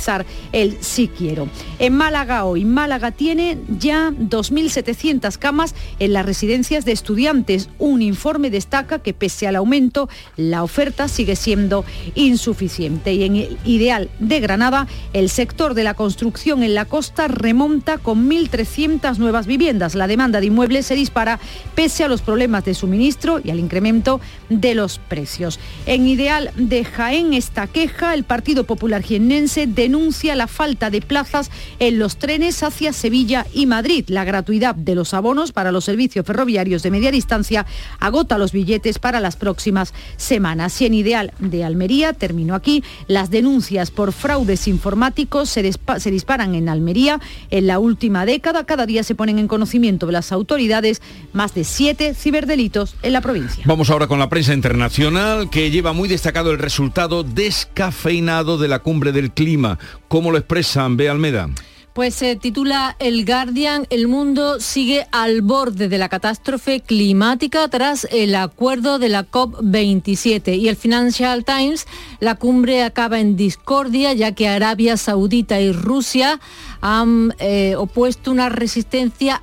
[0.51, 1.47] el sí quiero.
[1.79, 7.69] En Málaga hoy, Málaga tiene ya 2.700 camas en las residencias de estudiantes.
[7.79, 11.85] Un informe destaca que pese al aumento, la oferta sigue siendo
[12.15, 13.13] insuficiente.
[13.13, 17.97] Y en el ideal de Granada, el sector de la construcción en la costa remonta
[17.97, 19.95] con 1.300 nuevas viviendas.
[19.95, 21.39] La demanda de inmuebles se dispara
[21.75, 25.59] pese a los problemas de suministro y al incremento de los precios.
[25.85, 31.51] En ideal de Jaén, esta queja, el Partido Popular Jiennense denuncia la falta de plazas
[31.77, 34.05] en los trenes hacia Sevilla y Madrid.
[34.07, 37.67] La gratuidad de los abonos para los servicios ferroviarios de media distancia
[37.99, 40.81] agota los billetes para las próximas semanas.
[40.81, 46.55] Y en Ideal de Almería, terminó aquí, las denuncias por fraudes informáticos se, se disparan
[46.55, 47.19] en Almería
[47.51, 48.65] en la última década.
[48.65, 53.21] Cada día se ponen en conocimiento de las autoridades más de siete ciberdelitos en la
[53.21, 53.63] provincia.
[53.67, 58.79] Vamos ahora con la prensa internacional que lleva muy destacado el resultado descafeinado de la
[58.79, 59.74] cumbre del clima.
[60.07, 60.97] ¿Cómo lo expresan?
[60.97, 61.49] Ve Almeda.
[61.95, 68.05] Pues se titula El Guardian, el mundo sigue al borde de la catástrofe climática tras
[68.11, 71.87] el acuerdo de la COP27 y el Financial Times,
[72.19, 76.41] la cumbre acaba en discordia ya que Arabia Saudita y Rusia
[76.81, 79.41] han eh, opuesto una resistencia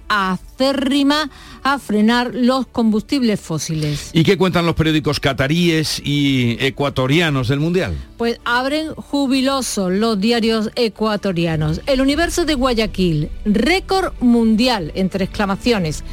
[0.62, 1.30] acérrima
[1.62, 4.10] a frenar los combustibles fósiles.
[4.12, 7.96] ¿Y qué cuentan los periódicos cataríes y ecuatorianos del Mundial?
[8.16, 11.80] Pues abren jubilosos los diarios ecuatorianos.
[11.86, 16.04] El universo de Guayaquil, récord mundial, entre exclamaciones.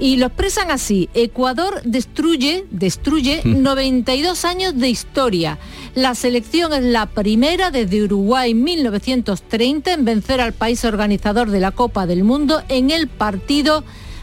[0.00, 5.58] Y lo expresan así, Ecuador destruye, destruye 92 años de historia.
[5.94, 11.72] La selección es la primera desde Uruguay 1930 en vencer al país organizador de la
[11.72, 13.82] Copa del Mundo en el partido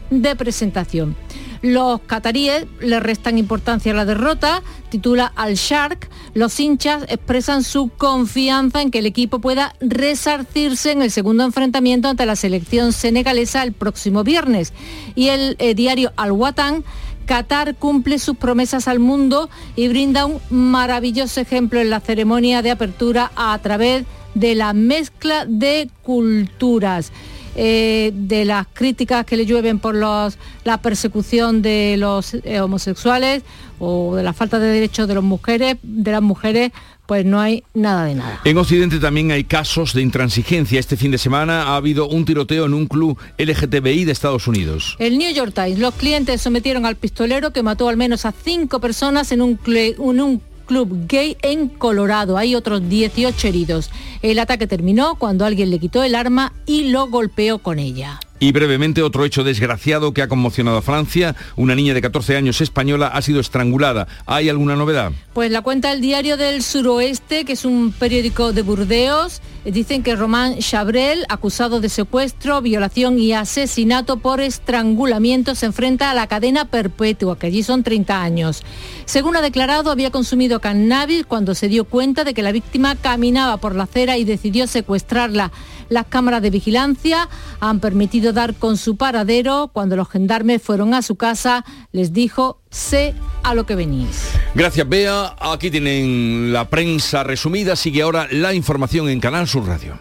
[0.10, 1.25] de presentación.
[1.66, 4.62] Los cataríes le restan importancia a la derrota,
[4.92, 6.12] titula Al Shark.
[6.36, 12.08] Los hinchas expresan su confianza en que el equipo pueda resarcirse en el segundo enfrentamiento
[12.08, 14.74] ante la selección senegalesa el próximo viernes.
[15.16, 16.84] Y el eh, diario Al Watan
[17.26, 22.70] Qatar cumple sus promesas al mundo y brinda un maravilloso ejemplo en la ceremonia de
[22.70, 24.06] apertura a través
[24.36, 27.12] de la mezcla de culturas.
[27.58, 33.44] Eh, de las críticas que le llueven por los, la persecución de los eh, homosexuales
[33.80, 36.74] o de la falta de derechos de las mujeres, de las mujeres,
[37.06, 38.42] pues no hay nada de nada.
[38.44, 40.80] En Occidente también hay casos de intransigencia.
[40.80, 44.98] Este fin de semana ha habido un tiroteo en un club LGTBI de Estados Unidos.
[45.00, 48.80] El New York Times, los clientes sometieron al pistolero que mató al menos a cinco
[48.82, 52.38] personas en un, en un club gay en Colorado.
[52.38, 53.90] Hay otros 18 heridos.
[54.22, 58.20] El ataque terminó cuando alguien le quitó el arma y lo golpeó con ella.
[58.38, 61.36] Y brevemente otro hecho desgraciado que ha conmocionado a Francia.
[61.56, 64.08] Una niña de 14 años española ha sido estrangulada.
[64.26, 65.14] ¿Hay alguna novedad?
[65.34, 70.16] Pues la cuenta El Diario del Suroeste, que es un periódico de Burdeos, dicen que
[70.16, 76.66] Román Chabrel, acusado de secuestro, violación y asesinato por estrangulamiento, se enfrenta a la cadena
[76.66, 78.64] perpetua, que allí son 30 años.
[79.06, 83.58] Según ha declarado, había consumido cannabis cuando se dio cuenta de que la víctima caminaba
[83.58, 85.52] por la acera y decidió secuestrarla.
[85.90, 87.30] Las cámaras de vigilancia
[87.60, 89.70] han permitido dar con su paradero.
[89.74, 93.14] Cuando los gendarmes fueron a su casa, les dijo, sé
[93.44, 94.32] a lo que venís.
[94.54, 95.36] Gracias, Bea.
[95.40, 97.76] Aquí tienen la prensa resumida.
[97.76, 99.98] Sigue ahora la información en Canal Sur Radio.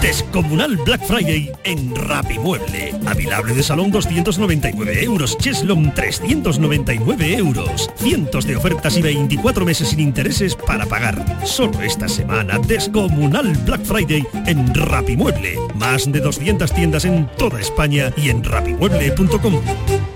[0.00, 2.94] Descomunal Black Friday en Rapimueble.
[3.06, 5.36] Avilable de salón 299 euros.
[5.38, 7.90] Cheslom 399 euros.
[7.96, 11.40] Cientos de ofertas y 24 meses sin intereses para pagar.
[11.44, 15.58] Solo esta semana, Descomunal Black Friday en Rapimueble.
[15.74, 20.15] Más de 200 tiendas en toda España y en rapimueble.com.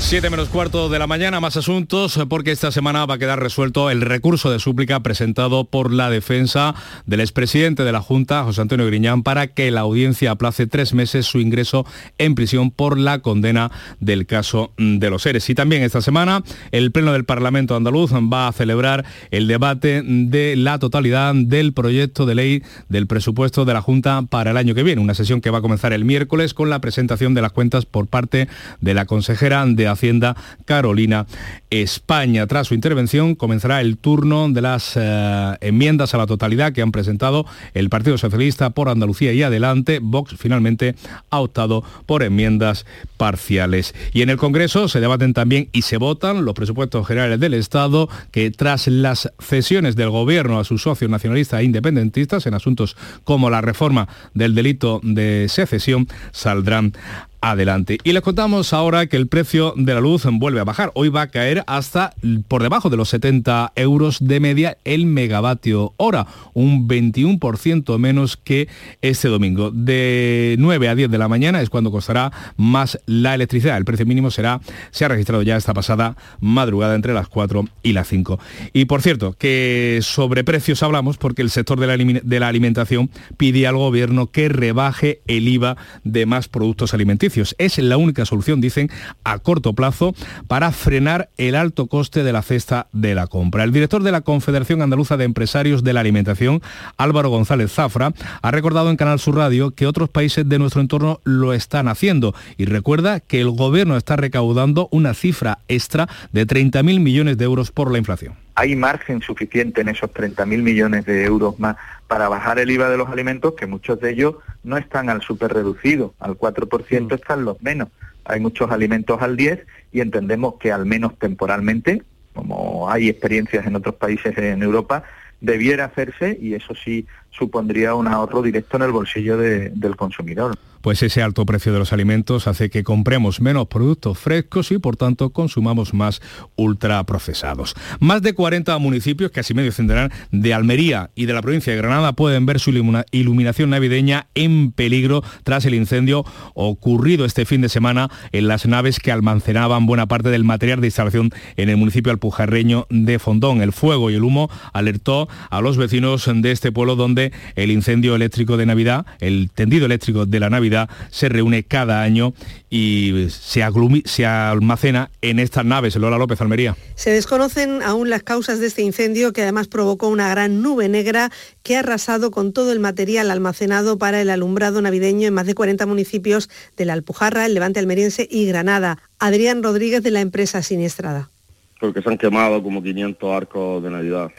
[0.00, 3.90] 7 menos cuarto de la mañana, más asuntos, porque esta semana va a quedar resuelto
[3.90, 6.74] el recurso de súplica presentado por la defensa
[7.06, 11.26] del expresidente de la Junta, José Antonio Griñán, para que la audiencia aplace tres meses
[11.26, 11.86] su ingreso
[12.18, 13.70] en prisión por la condena
[14.00, 15.48] del caso de los seres.
[15.48, 16.42] Y también esta semana
[16.72, 22.26] el Pleno del Parlamento andaluz va a celebrar el debate de la totalidad del proyecto
[22.26, 25.50] de ley del presupuesto de la Junta para el año que viene, una sesión que
[25.50, 28.48] va a comenzar el miércoles con la presentación de las cuentas por parte
[28.80, 31.26] de la consejera de Hacienda Carolina
[31.70, 32.46] España.
[32.46, 36.92] Tras su intervención comenzará el turno de las eh, enmiendas a la totalidad que han
[36.92, 40.00] presentado el Partido Socialista por Andalucía y adelante.
[40.02, 40.94] Vox finalmente
[41.30, 42.86] ha optado por enmiendas
[43.16, 43.94] parciales.
[44.12, 48.08] Y en el Congreso se debaten también y se votan los presupuestos generales del Estado
[48.30, 53.50] que tras las cesiones del Gobierno a sus socios nacionalistas e independentistas en asuntos como
[53.50, 56.92] la reforma del delito de secesión saldrán
[57.40, 57.98] adelante.
[58.04, 60.90] Y les contamos ahora que el precio de la luz vuelve a bajar.
[60.94, 62.14] Hoy va a caer hasta
[62.48, 68.68] por debajo de los 70 euros de media el megavatio hora, un 21% menos que
[69.00, 69.70] este domingo.
[69.70, 73.76] De 9 a 10 de la mañana es cuando costará más la electricidad.
[73.76, 74.60] El precio mínimo será,
[74.90, 78.38] se ha registrado ya esta pasada madrugada entre las 4 y las 5.
[78.72, 83.10] Y por cierto, que sobre precios hablamos porque el sector de la, de la alimentación
[83.36, 88.60] pide al gobierno que rebaje el IVA de más productos alimenticios es la única solución,
[88.60, 88.90] dicen,
[89.24, 90.14] a corto plazo
[90.48, 93.64] para frenar el alto coste de la cesta de la compra.
[93.64, 96.62] El director de la Confederación Andaluza de Empresarios de la Alimentación,
[96.96, 98.12] Álvaro González Zafra,
[98.42, 102.34] ha recordado en Canal Sur Radio que otros países de nuestro entorno lo están haciendo
[102.56, 107.70] y recuerda que el gobierno está recaudando una cifra extra de 30.000 millones de euros
[107.70, 111.76] por la inflación hay margen suficiente en esos 30.000 millones de euros más
[112.10, 114.34] para bajar el IVA de los alimentos, que muchos de ellos
[114.64, 117.86] no están al super reducido, al 4% están los menos.
[118.24, 122.02] Hay muchos alimentos al 10 y entendemos que al menos temporalmente,
[122.34, 125.04] como hay experiencias en otros países en Europa,
[125.40, 131.02] debiera hacerse y eso sí supondría un ahorro directo en el bolsillo del consumidor pues
[131.02, 135.30] ese alto precio de los alimentos hace que compremos menos productos frescos y por tanto
[135.30, 136.20] consumamos más
[136.56, 137.74] ultraprocesados.
[137.98, 142.14] Más de 40 municipios, casi medio centenar, de Almería y de la provincia de Granada
[142.14, 146.24] pueden ver su iluminación navideña en peligro tras el incendio
[146.54, 150.86] ocurrido este fin de semana en las naves que almacenaban buena parte del material de
[150.86, 153.60] instalación en el municipio alpujarreño de Fondón.
[153.60, 157.19] El fuego y el humo alertó a los vecinos de este pueblo donde
[157.56, 162.32] el incendio eléctrico de Navidad, el tendido eléctrico de la Navidad, se reúne cada año
[162.70, 163.62] y se,
[164.04, 165.96] se almacena en estas naves.
[165.96, 166.76] Lola López Almería.
[166.94, 171.30] Se desconocen aún las causas de este incendio que además provocó una gran nube negra
[171.62, 175.54] que ha arrasado con todo el material almacenado para el alumbrado navideño en más de
[175.54, 178.98] 40 municipios de la Alpujarra, el Levante Almeriense y Granada.
[179.18, 181.30] Adrián Rodríguez de la empresa siniestrada.
[181.78, 184.30] Porque se han quemado como 500 arcos de Navidad.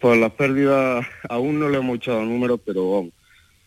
[0.00, 3.06] Pues las pérdidas aún no le hemos echado números, pero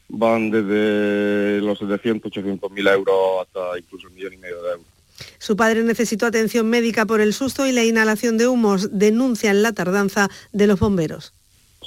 [0.09, 4.87] van desde los 700, 800 mil euros hasta incluso un millón y medio de euros.
[5.37, 8.89] Su padre necesitó atención médica por el susto y la inhalación de humos.
[8.97, 11.33] Denuncian la tardanza de los bomberos.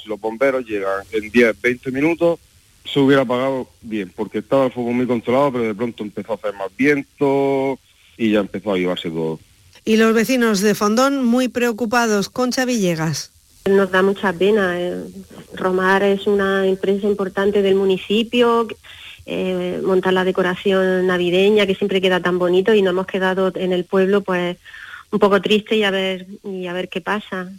[0.01, 2.39] Si los bomberos llegan en 10, 20 minutos,
[2.85, 6.35] se hubiera apagado bien, porque estaba el fuego muy controlado, pero de pronto empezó a
[6.35, 7.77] hacer más viento
[8.15, 9.39] y ya empezó a llevarse todo.
[9.83, 12.29] Y los vecinos de Fondón muy preocupados.
[12.29, 13.31] Concha Villegas.
[13.69, 14.79] Nos da mucha pena.
[14.79, 15.03] Eh.
[15.53, 18.67] Romar es una empresa importante del municipio,
[19.25, 23.73] eh, montar la decoración navideña que siempre queda tan bonito y nos hemos quedado en
[23.73, 24.57] el pueblo pues
[25.11, 27.49] un poco triste y a ver, y a ver qué pasa.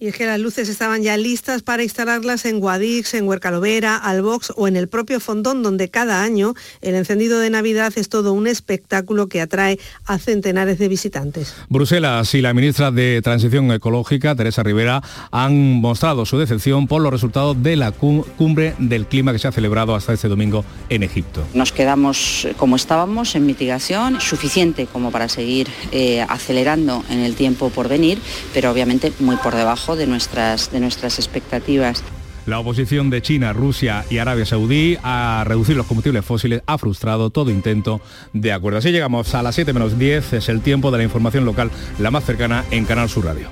[0.00, 4.52] Y es que las luces estaban ya listas para instalarlas en Guadix, en Huercalovera, Albox
[4.54, 8.46] o en el propio Fondón, donde cada año el encendido de Navidad es todo un
[8.46, 11.52] espectáculo que atrae a centenares de visitantes.
[11.68, 17.10] Bruselas y la ministra de Transición Ecológica, Teresa Rivera, han mostrado su decepción por los
[17.10, 21.44] resultados de la cumbre del clima que se ha celebrado hasta este domingo en Egipto.
[21.54, 27.70] Nos quedamos como estábamos, en mitigación, suficiente como para seguir eh, acelerando en el tiempo
[27.70, 28.20] por venir,
[28.54, 32.02] pero obviamente muy por debajo de nuestras, de nuestras expectativas.
[32.46, 37.28] La oposición de China, Rusia y Arabia Saudí a reducir los combustibles fósiles ha frustrado
[37.28, 38.00] todo intento
[38.32, 38.78] de acuerdo.
[38.78, 42.10] Así llegamos a las 7 menos 10, es el tiempo de la información local, la
[42.10, 43.50] más cercana en Canal Sur Radio.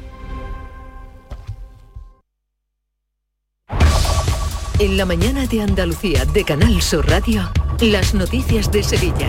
[4.79, 9.29] En la mañana de Andalucía de Canal Sur Radio, las noticias de Sevilla.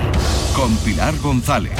[0.56, 1.72] Con Pilar González.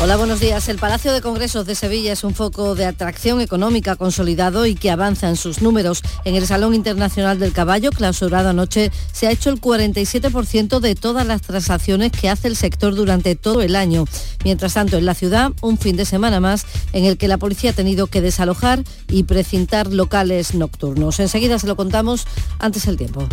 [0.00, 0.68] Hola, buenos días.
[0.68, 4.90] El Palacio de Congresos de Sevilla es un foco de atracción económica consolidado y que
[4.90, 6.02] avanza en sus números.
[6.24, 11.26] En el Salón Internacional del Caballo, clausurado anoche, se ha hecho el 47% de todas
[11.26, 14.04] las transacciones que hace el sector durante todo el año.
[14.44, 17.70] Mientras tanto, en la ciudad, un fin de semana más en el que la policía
[17.70, 21.18] ha tenido que desalojar y precintar locales nocturnos.
[21.20, 22.26] Enseguida se lo contamos
[22.58, 23.26] antes el tiempo.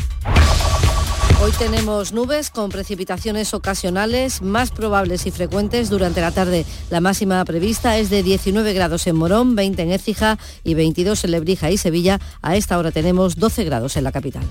[1.43, 6.67] Hoy tenemos nubes con precipitaciones ocasionales más probables y frecuentes durante la tarde.
[6.91, 11.31] La máxima prevista es de 19 grados en Morón, 20 en Écija y 22 en
[11.31, 12.19] Lebrija y Sevilla.
[12.43, 14.43] A esta hora tenemos 12 grados en la capital.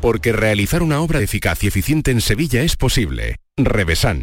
[0.00, 3.36] Porque realizar una obra eficaz y eficiente en Sevilla es posible.
[3.56, 4.22] Revesan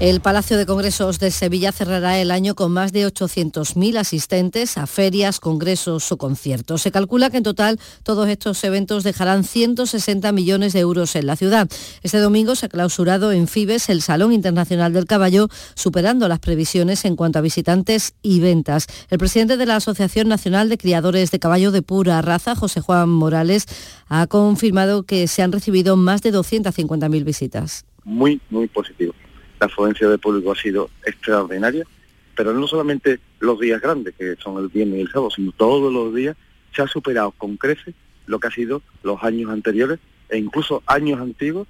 [0.00, 4.88] El Palacio de Congresos de Sevilla cerrará el año con más de 800.000 asistentes a
[4.88, 6.82] ferias, congresos o conciertos.
[6.82, 11.36] Se calcula que en total todos estos eventos dejarán 160 millones de euros en la
[11.36, 11.70] ciudad.
[12.02, 17.04] Este domingo se ha clausurado en Fibes el Salón Internacional del Caballo, superando las previsiones
[17.04, 18.88] en cuanto a visitantes y ventas.
[19.10, 23.08] El presidente de la Asociación Nacional de Criadores de Caballo de Pura Raza, José Juan
[23.10, 23.66] Morales,
[24.08, 27.84] ha confirmado que se han recibido más de 250.000 visitas.
[28.04, 29.14] Muy, muy positivo
[29.60, 31.84] la afluencia de público ha sido extraordinaria,
[32.36, 35.92] pero no solamente los días grandes, que son el viernes y el sábado, sino todos
[35.92, 36.36] los días
[36.74, 37.94] se ha superado con creces
[38.26, 39.98] lo que ha sido los años anteriores
[40.28, 41.68] e incluso años antiguos,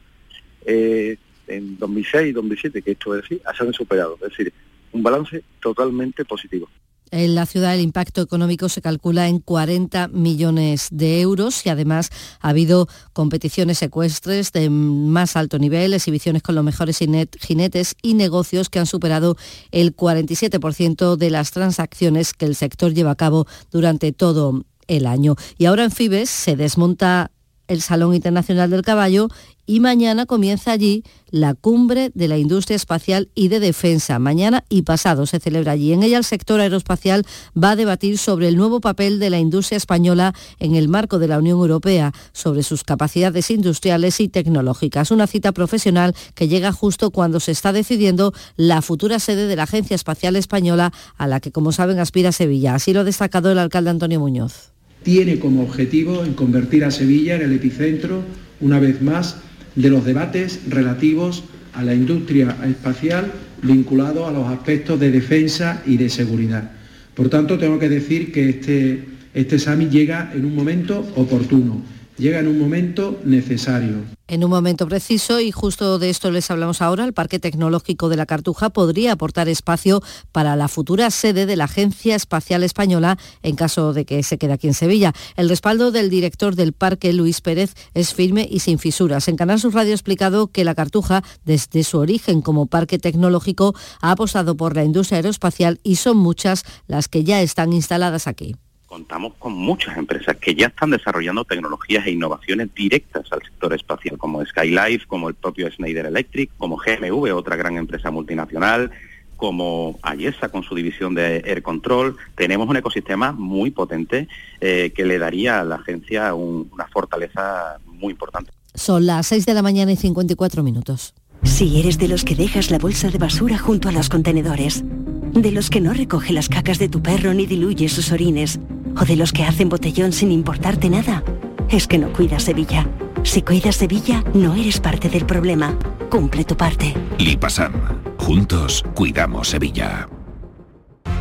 [0.64, 1.16] eh,
[1.46, 4.14] en 2006 y 2007, que esto es decir, se han superado.
[4.22, 4.52] Es decir,
[4.92, 6.68] un balance totalmente positivo.
[7.10, 12.10] En la ciudad el impacto económico se calcula en 40 millones de euros y además
[12.40, 18.68] ha habido competiciones secuestres de más alto nivel, exhibiciones con los mejores jinetes y negocios
[18.68, 19.36] que han superado
[19.70, 25.36] el 47% de las transacciones que el sector lleva a cabo durante todo el año.
[25.58, 27.30] Y ahora en Fibes se desmonta
[27.68, 29.28] el Salón Internacional del Caballo
[29.66, 34.18] y mañana comienza allí la cumbre de la industria espacial y de defensa.
[34.18, 35.92] Mañana y pasado se celebra allí.
[35.92, 37.24] En ella el sector aeroespacial
[37.60, 41.28] va a debatir sobre el nuevo papel de la industria española en el marco de
[41.28, 45.10] la Unión Europea, sobre sus capacidades industriales y tecnológicas.
[45.10, 49.64] Una cita profesional que llega justo cuando se está decidiendo la futura sede de la
[49.64, 52.74] Agencia Espacial Española, a la que, como saben, aspira Sevilla.
[52.74, 54.73] Así lo ha destacado el alcalde Antonio Muñoz.
[55.04, 58.24] Tiene como objetivo en convertir a Sevilla en el epicentro,
[58.60, 59.36] una vez más,
[59.76, 61.44] de los debates relativos
[61.74, 63.30] a la industria espacial
[63.62, 66.72] vinculado a los aspectos de defensa y de seguridad.
[67.14, 72.40] Por tanto, tengo que decir que este, este summit llega en un momento oportuno llega
[72.40, 74.04] en un momento necesario.
[74.26, 78.16] En un momento preciso, y justo de esto les hablamos ahora, el Parque Tecnológico de
[78.16, 80.02] la Cartuja podría aportar espacio
[80.32, 84.54] para la futura sede de la Agencia Espacial Española en caso de que se quede
[84.54, 85.12] aquí en Sevilla.
[85.36, 89.28] El respaldo del director del parque, Luis Pérez, es firme y sin fisuras.
[89.28, 93.74] En Canal Sur Radio ha explicado que la Cartuja, desde su origen como parque tecnológico,
[94.00, 98.56] ha apostado por la industria aeroespacial y son muchas las que ya están instaladas aquí
[98.94, 104.16] contamos con muchas empresas que ya están desarrollando tecnologías e innovaciones directas al sector espacial,
[104.18, 108.92] como Skylife, como el propio Schneider Electric, como GMV, otra gran empresa multinacional,
[109.36, 112.16] como Ayesa con su división de Air Control.
[112.36, 114.28] Tenemos un ecosistema muy potente
[114.60, 118.52] eh, que le daría a la agencia una fortaleza muy importante.
[118.74, 121.14] Son las 6 de la mañana y 54 minutos.
[121.42, 125.50] Si eres de los que dejas la bolsa de basura junto a los contenedores, de
[125.50, 128.60] los que no recoge las cacas de tu perro ni diluye sus orines,
[129.00, 131.22] o de los que hacen botellón sin importarte nada,
[131.68, 132.86] es que no cuidas Sevilla.
[133.22, 135.78] Si cuidas Sevilla, no eres parte del problema.
[136.10, 136.94] Cumple tu parte.
[137.18, 137.72] Lipasam.
[138.18, 140.08] Juntos cuidamos Sevilla.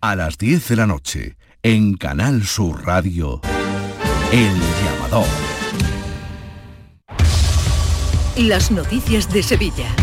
[0.00, 3.40] a las 10 de la noche en Canal Sur Radio,
[4.32, 5.26] El Llamador.
[8.36, 9.94] Las noticias de Sevilla.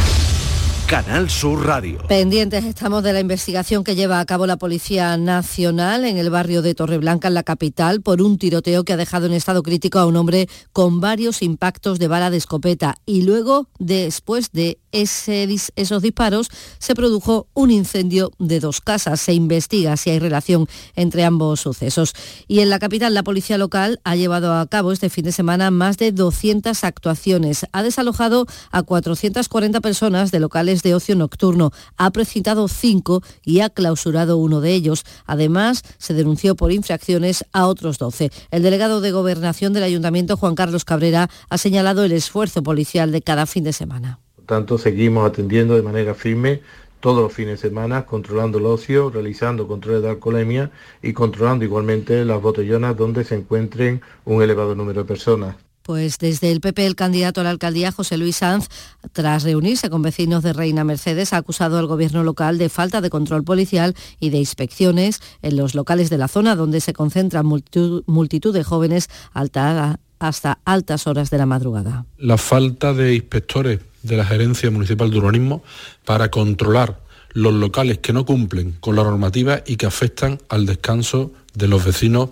[0.88, 1.99] Canal Sur Radio.
[2.07, 6.61] Pendientes estamos de la investigación que lleva a cabo la Policía Nacional en el barrio
[6.61, 10.05] de Torreblanca, en la capital, por un tiroteo que ha dejado en estado crítico a
[10.05, 12.97] un hombre con varios impactos de bala de escopeta.
[13.05, 19.19] Y luego, después de esos disparos, se produjo un incendio de dos casas.
[19.21, 22.13] Se investiga si hay relación entre ambos sucesos.
[22.47, 25.71] Y en la capital, la policía local ha llevado a cabo este fin de semana
[25.71, 27.65] más de 200 actuaciones.
[27.71, 31.71] Ha desalojado a 440 personas de locales de ocio nocturno.
[31.97, 35.03] Ha precintado cinco y ha clausurado uno de ellos.
[35.25, 38.29] Además, se denunció por infracciones a otros 12.
[38.51, 43.21] El delegado de Gobernación del Ayuntamiento, Juan Carlos Cabrera, ha señalado el esfuerzo policial de
[43.21, 44.19] cada fin de semana.
[44.36, 46.61] Por tanto, seguimos atendiendo de manera firme
[46.99, 50.71] todos los fines de semana, controlando el ocio, realizando controles de alcoholemia
[51.01, 55.57] y controlando igualmente las botellonas donde se encuentren un elevado número de personas.
[55.84, 58.69] Pues desde el PP el candidato a la alcaldía José Luis Sanz,
[59.11, 63.09] tras reunirse con vecinos de Reina Mercedes, ha acusado al gobierno local de falta de
[63.09, 68.53] control policial y de inspecciones en los locales de la zona donde se concentran multitud,
[68.53, 72.05] de jóvenes hasta altas horas de la madrugada.
[72.17, 75.63] La falta de inspectores de la Gerencia Municipal de Urbanismo
[76.05, 77.01] para controlar
[77.34, 81.84] los locales que no cumplen con la normativa y que afectan al descanso de los
[81.84, 82.29] vecinos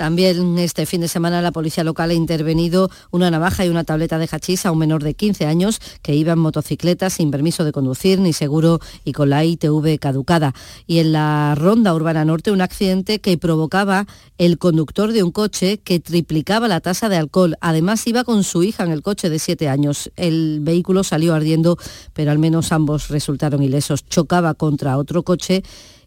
[0.00, 4.16] también este fin de semana la policía local ha intervenido una navaja y una tableta
[4.16, 7.72] de hachís a un menor de 15 años que iba en motocicleta sin permiso de
[7.72, 10.54] conducir ni seguro y con la ITV caducada.
[10.86, 14.06] Y en la ronda urbana norte un accidente que provocaba
[14.38, 17.56] el conductor de un coche que triplicaba la tasa de alcohol.
[17.60, 20.10] Además iba con su hija en el coche de 7 años.
[20.16, 21.76] El vehículo salió ardiendo,
[22.14, 24.06] pero al menos ambos resultaron ilesos.
[24.06, 25.62] Chocaba contra otro coche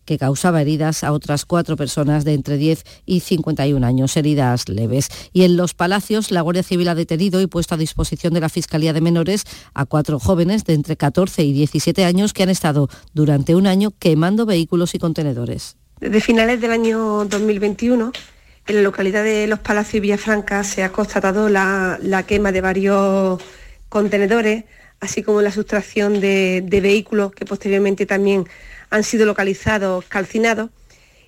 [0.05, 5.09] que causaba heridas a otras cuatro personas de entre 10 y 51 años, heridas leves.
[5.33, 8.49] Y en Los Palacios, la Guardia Civil ha detenido y puesto a disposición de la
[8.49, 9.43] Fiscalía de Menores
[9.73, 13.91] a cuatro jóvenes de entre 14 y 17 años que han estado durante un año
[13.97, 15.77] quemando vehículos y contenedores.
[15.99, 18.11] Desde finales del año 2021,
[18.67, 23.41] en la localidad de Los Palacios y Villafranca se ha constatado la, quema de varios
[23.89, 24.65] contenedores,
[24.99, 28.45] así como la sustracción de, de vehículos que posteriormente también
[28.93, 30.69] han sido localizados calcinados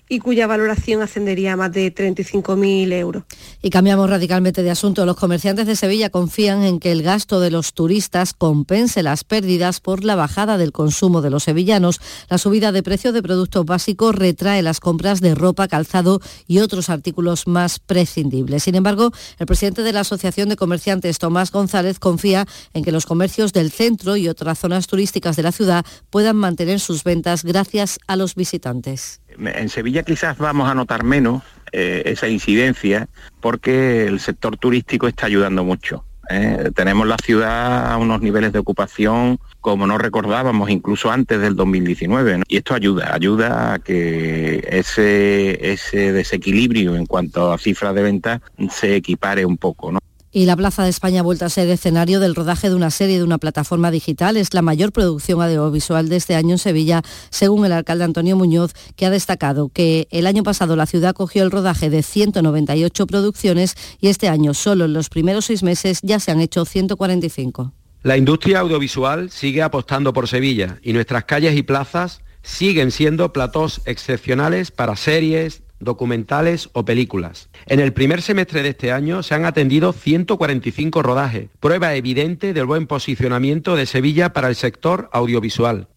[0.08, 3.24] y cuya valoración ascendería a más de 35.000 euros.
[3.62, 5.04] Y cambiamos radicalmente de asunto.
[5.04, 9.80] Los comerciantes de Sevilla confían en que el gasto de los turistas compense las pérdidas
[9.80, 12.00] por la bajada del consumo de los sevillanos.
[12.28, 16.88] La subida de precio de productos básicos retrae las compras de ropa, calzado y otros
[16.88, 18.62] artículos más prescindibles.
[18.62, 23.06] Sin embargo, el presidente de la Asociación de Comerciantes, Tomás González, confía en que los
[23.06, 27.98] comercios del centro y otras zonas turísticas de la ciudad puedan mantener sus ventas gracias
[28.06, 29.20] a los visitantes.
[29.38, 33.08] En Sevilla quizás vamos a notar menos eh, esa incidencia
[33.40, 36.04] porque el sector turístico está ayudando mucho.
[36.30, 36.70] ¿eh?
[36.74, 42.42] Tenemos la ciudad a unos niveles de ocupación como no recordábamos incluso antes del 2019.
[42.48, 48.40] Y esto ayuda, ayuda a que ese, ese desequilibrio en cuanto a cifras de venta
[48.70, 49.92] se equipare un poco.
[50.36, 53.16] Y la Plaza de España ha vuelto a ser escenario del rodaje de una serie
[53.16, 54.36] de una plataforma digital.
[54.36, 58.74] Es la mayor producción audiovisual de este año en Sevilla, según el alcalde Antonio Muñoz,
[58.96, 63.76] que ha destacado que el año pasado la ciudad cogió el rodaje de 198 producciones
[63.98, 67.72] y este año, solo en los primeros seis meses, ya se han hecho 145.
[68.02, 73.80] La industria audiovisual sigue apostando por Sevilla y nuestras calles y plazas siguen siendo platós
[73.86, 77.48] excepcionales para series, documentales o películas.
[77.66, 82.66] En el primer semestre de este año se han atendido 145 rodajes, prueba evidente del
[82.66, 85.88] buen posicionamiento de Sevilla para el sector audiovisual.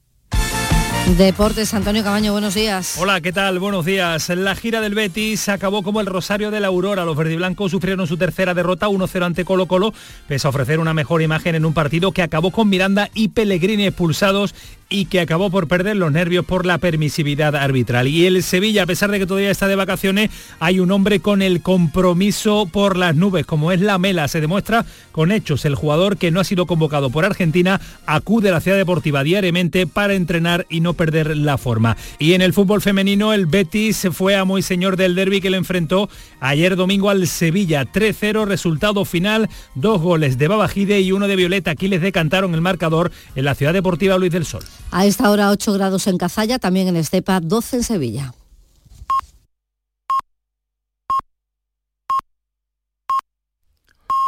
[1.18, 2.98] Deportes, Antonio Cabaño, buenos días.
[3.00, 3.58] Hola, ¿qué tal?
[3.58, 4.30] Buenos días.
[4.30, 7.04] La gira del Betis acabó como el Rosario de la Aurora.
[7.04, 9.92] Los verdiblancos sufrieron su tercera derrota 1-0 ante Colo Colo,
[10.28, 13.88] pese a ofrecer una mejor imagen en un partido que acabó con Miranda y Pellegrini
[13.88, 14.54] expulsados
[14.90, 18.08] y que acabó por perder los nervios por la permisividad arbitral.
[18.08, 21.44] Y el Sevilla, a pesar de que todavía está de vacaciones, hay un hombre con
[21.44, 24.28] el compromiso por las nubes, como es la Mela.
[24.28, 25.64] Se demuestra con hechos.
[25.66, 29.86] El jugador que no ha sido convocado por Argentina acude a la ciudad deportiva diariamente
[29.86, 31.96] para entrenar y no perder la forma.
[32.18, 35.58] Y en el fútbol femenino, el Betis fue a muy señor del derby que le
[35.58, 36.10] enfrentó
[36.40, 37.86] ayer domingo al Sevilla.
[37.86, 41.72] 3-0, resultado final, dos goles de Babajide y uno de Violeta.
[41.72, 44.64] Aquí les decantaron el marcador en la ciudad deportiva Luis del Sol.
[44.92, 48.34] A esta hora 8 grados en Cazalla, también en Estepa 12 en Sevilla.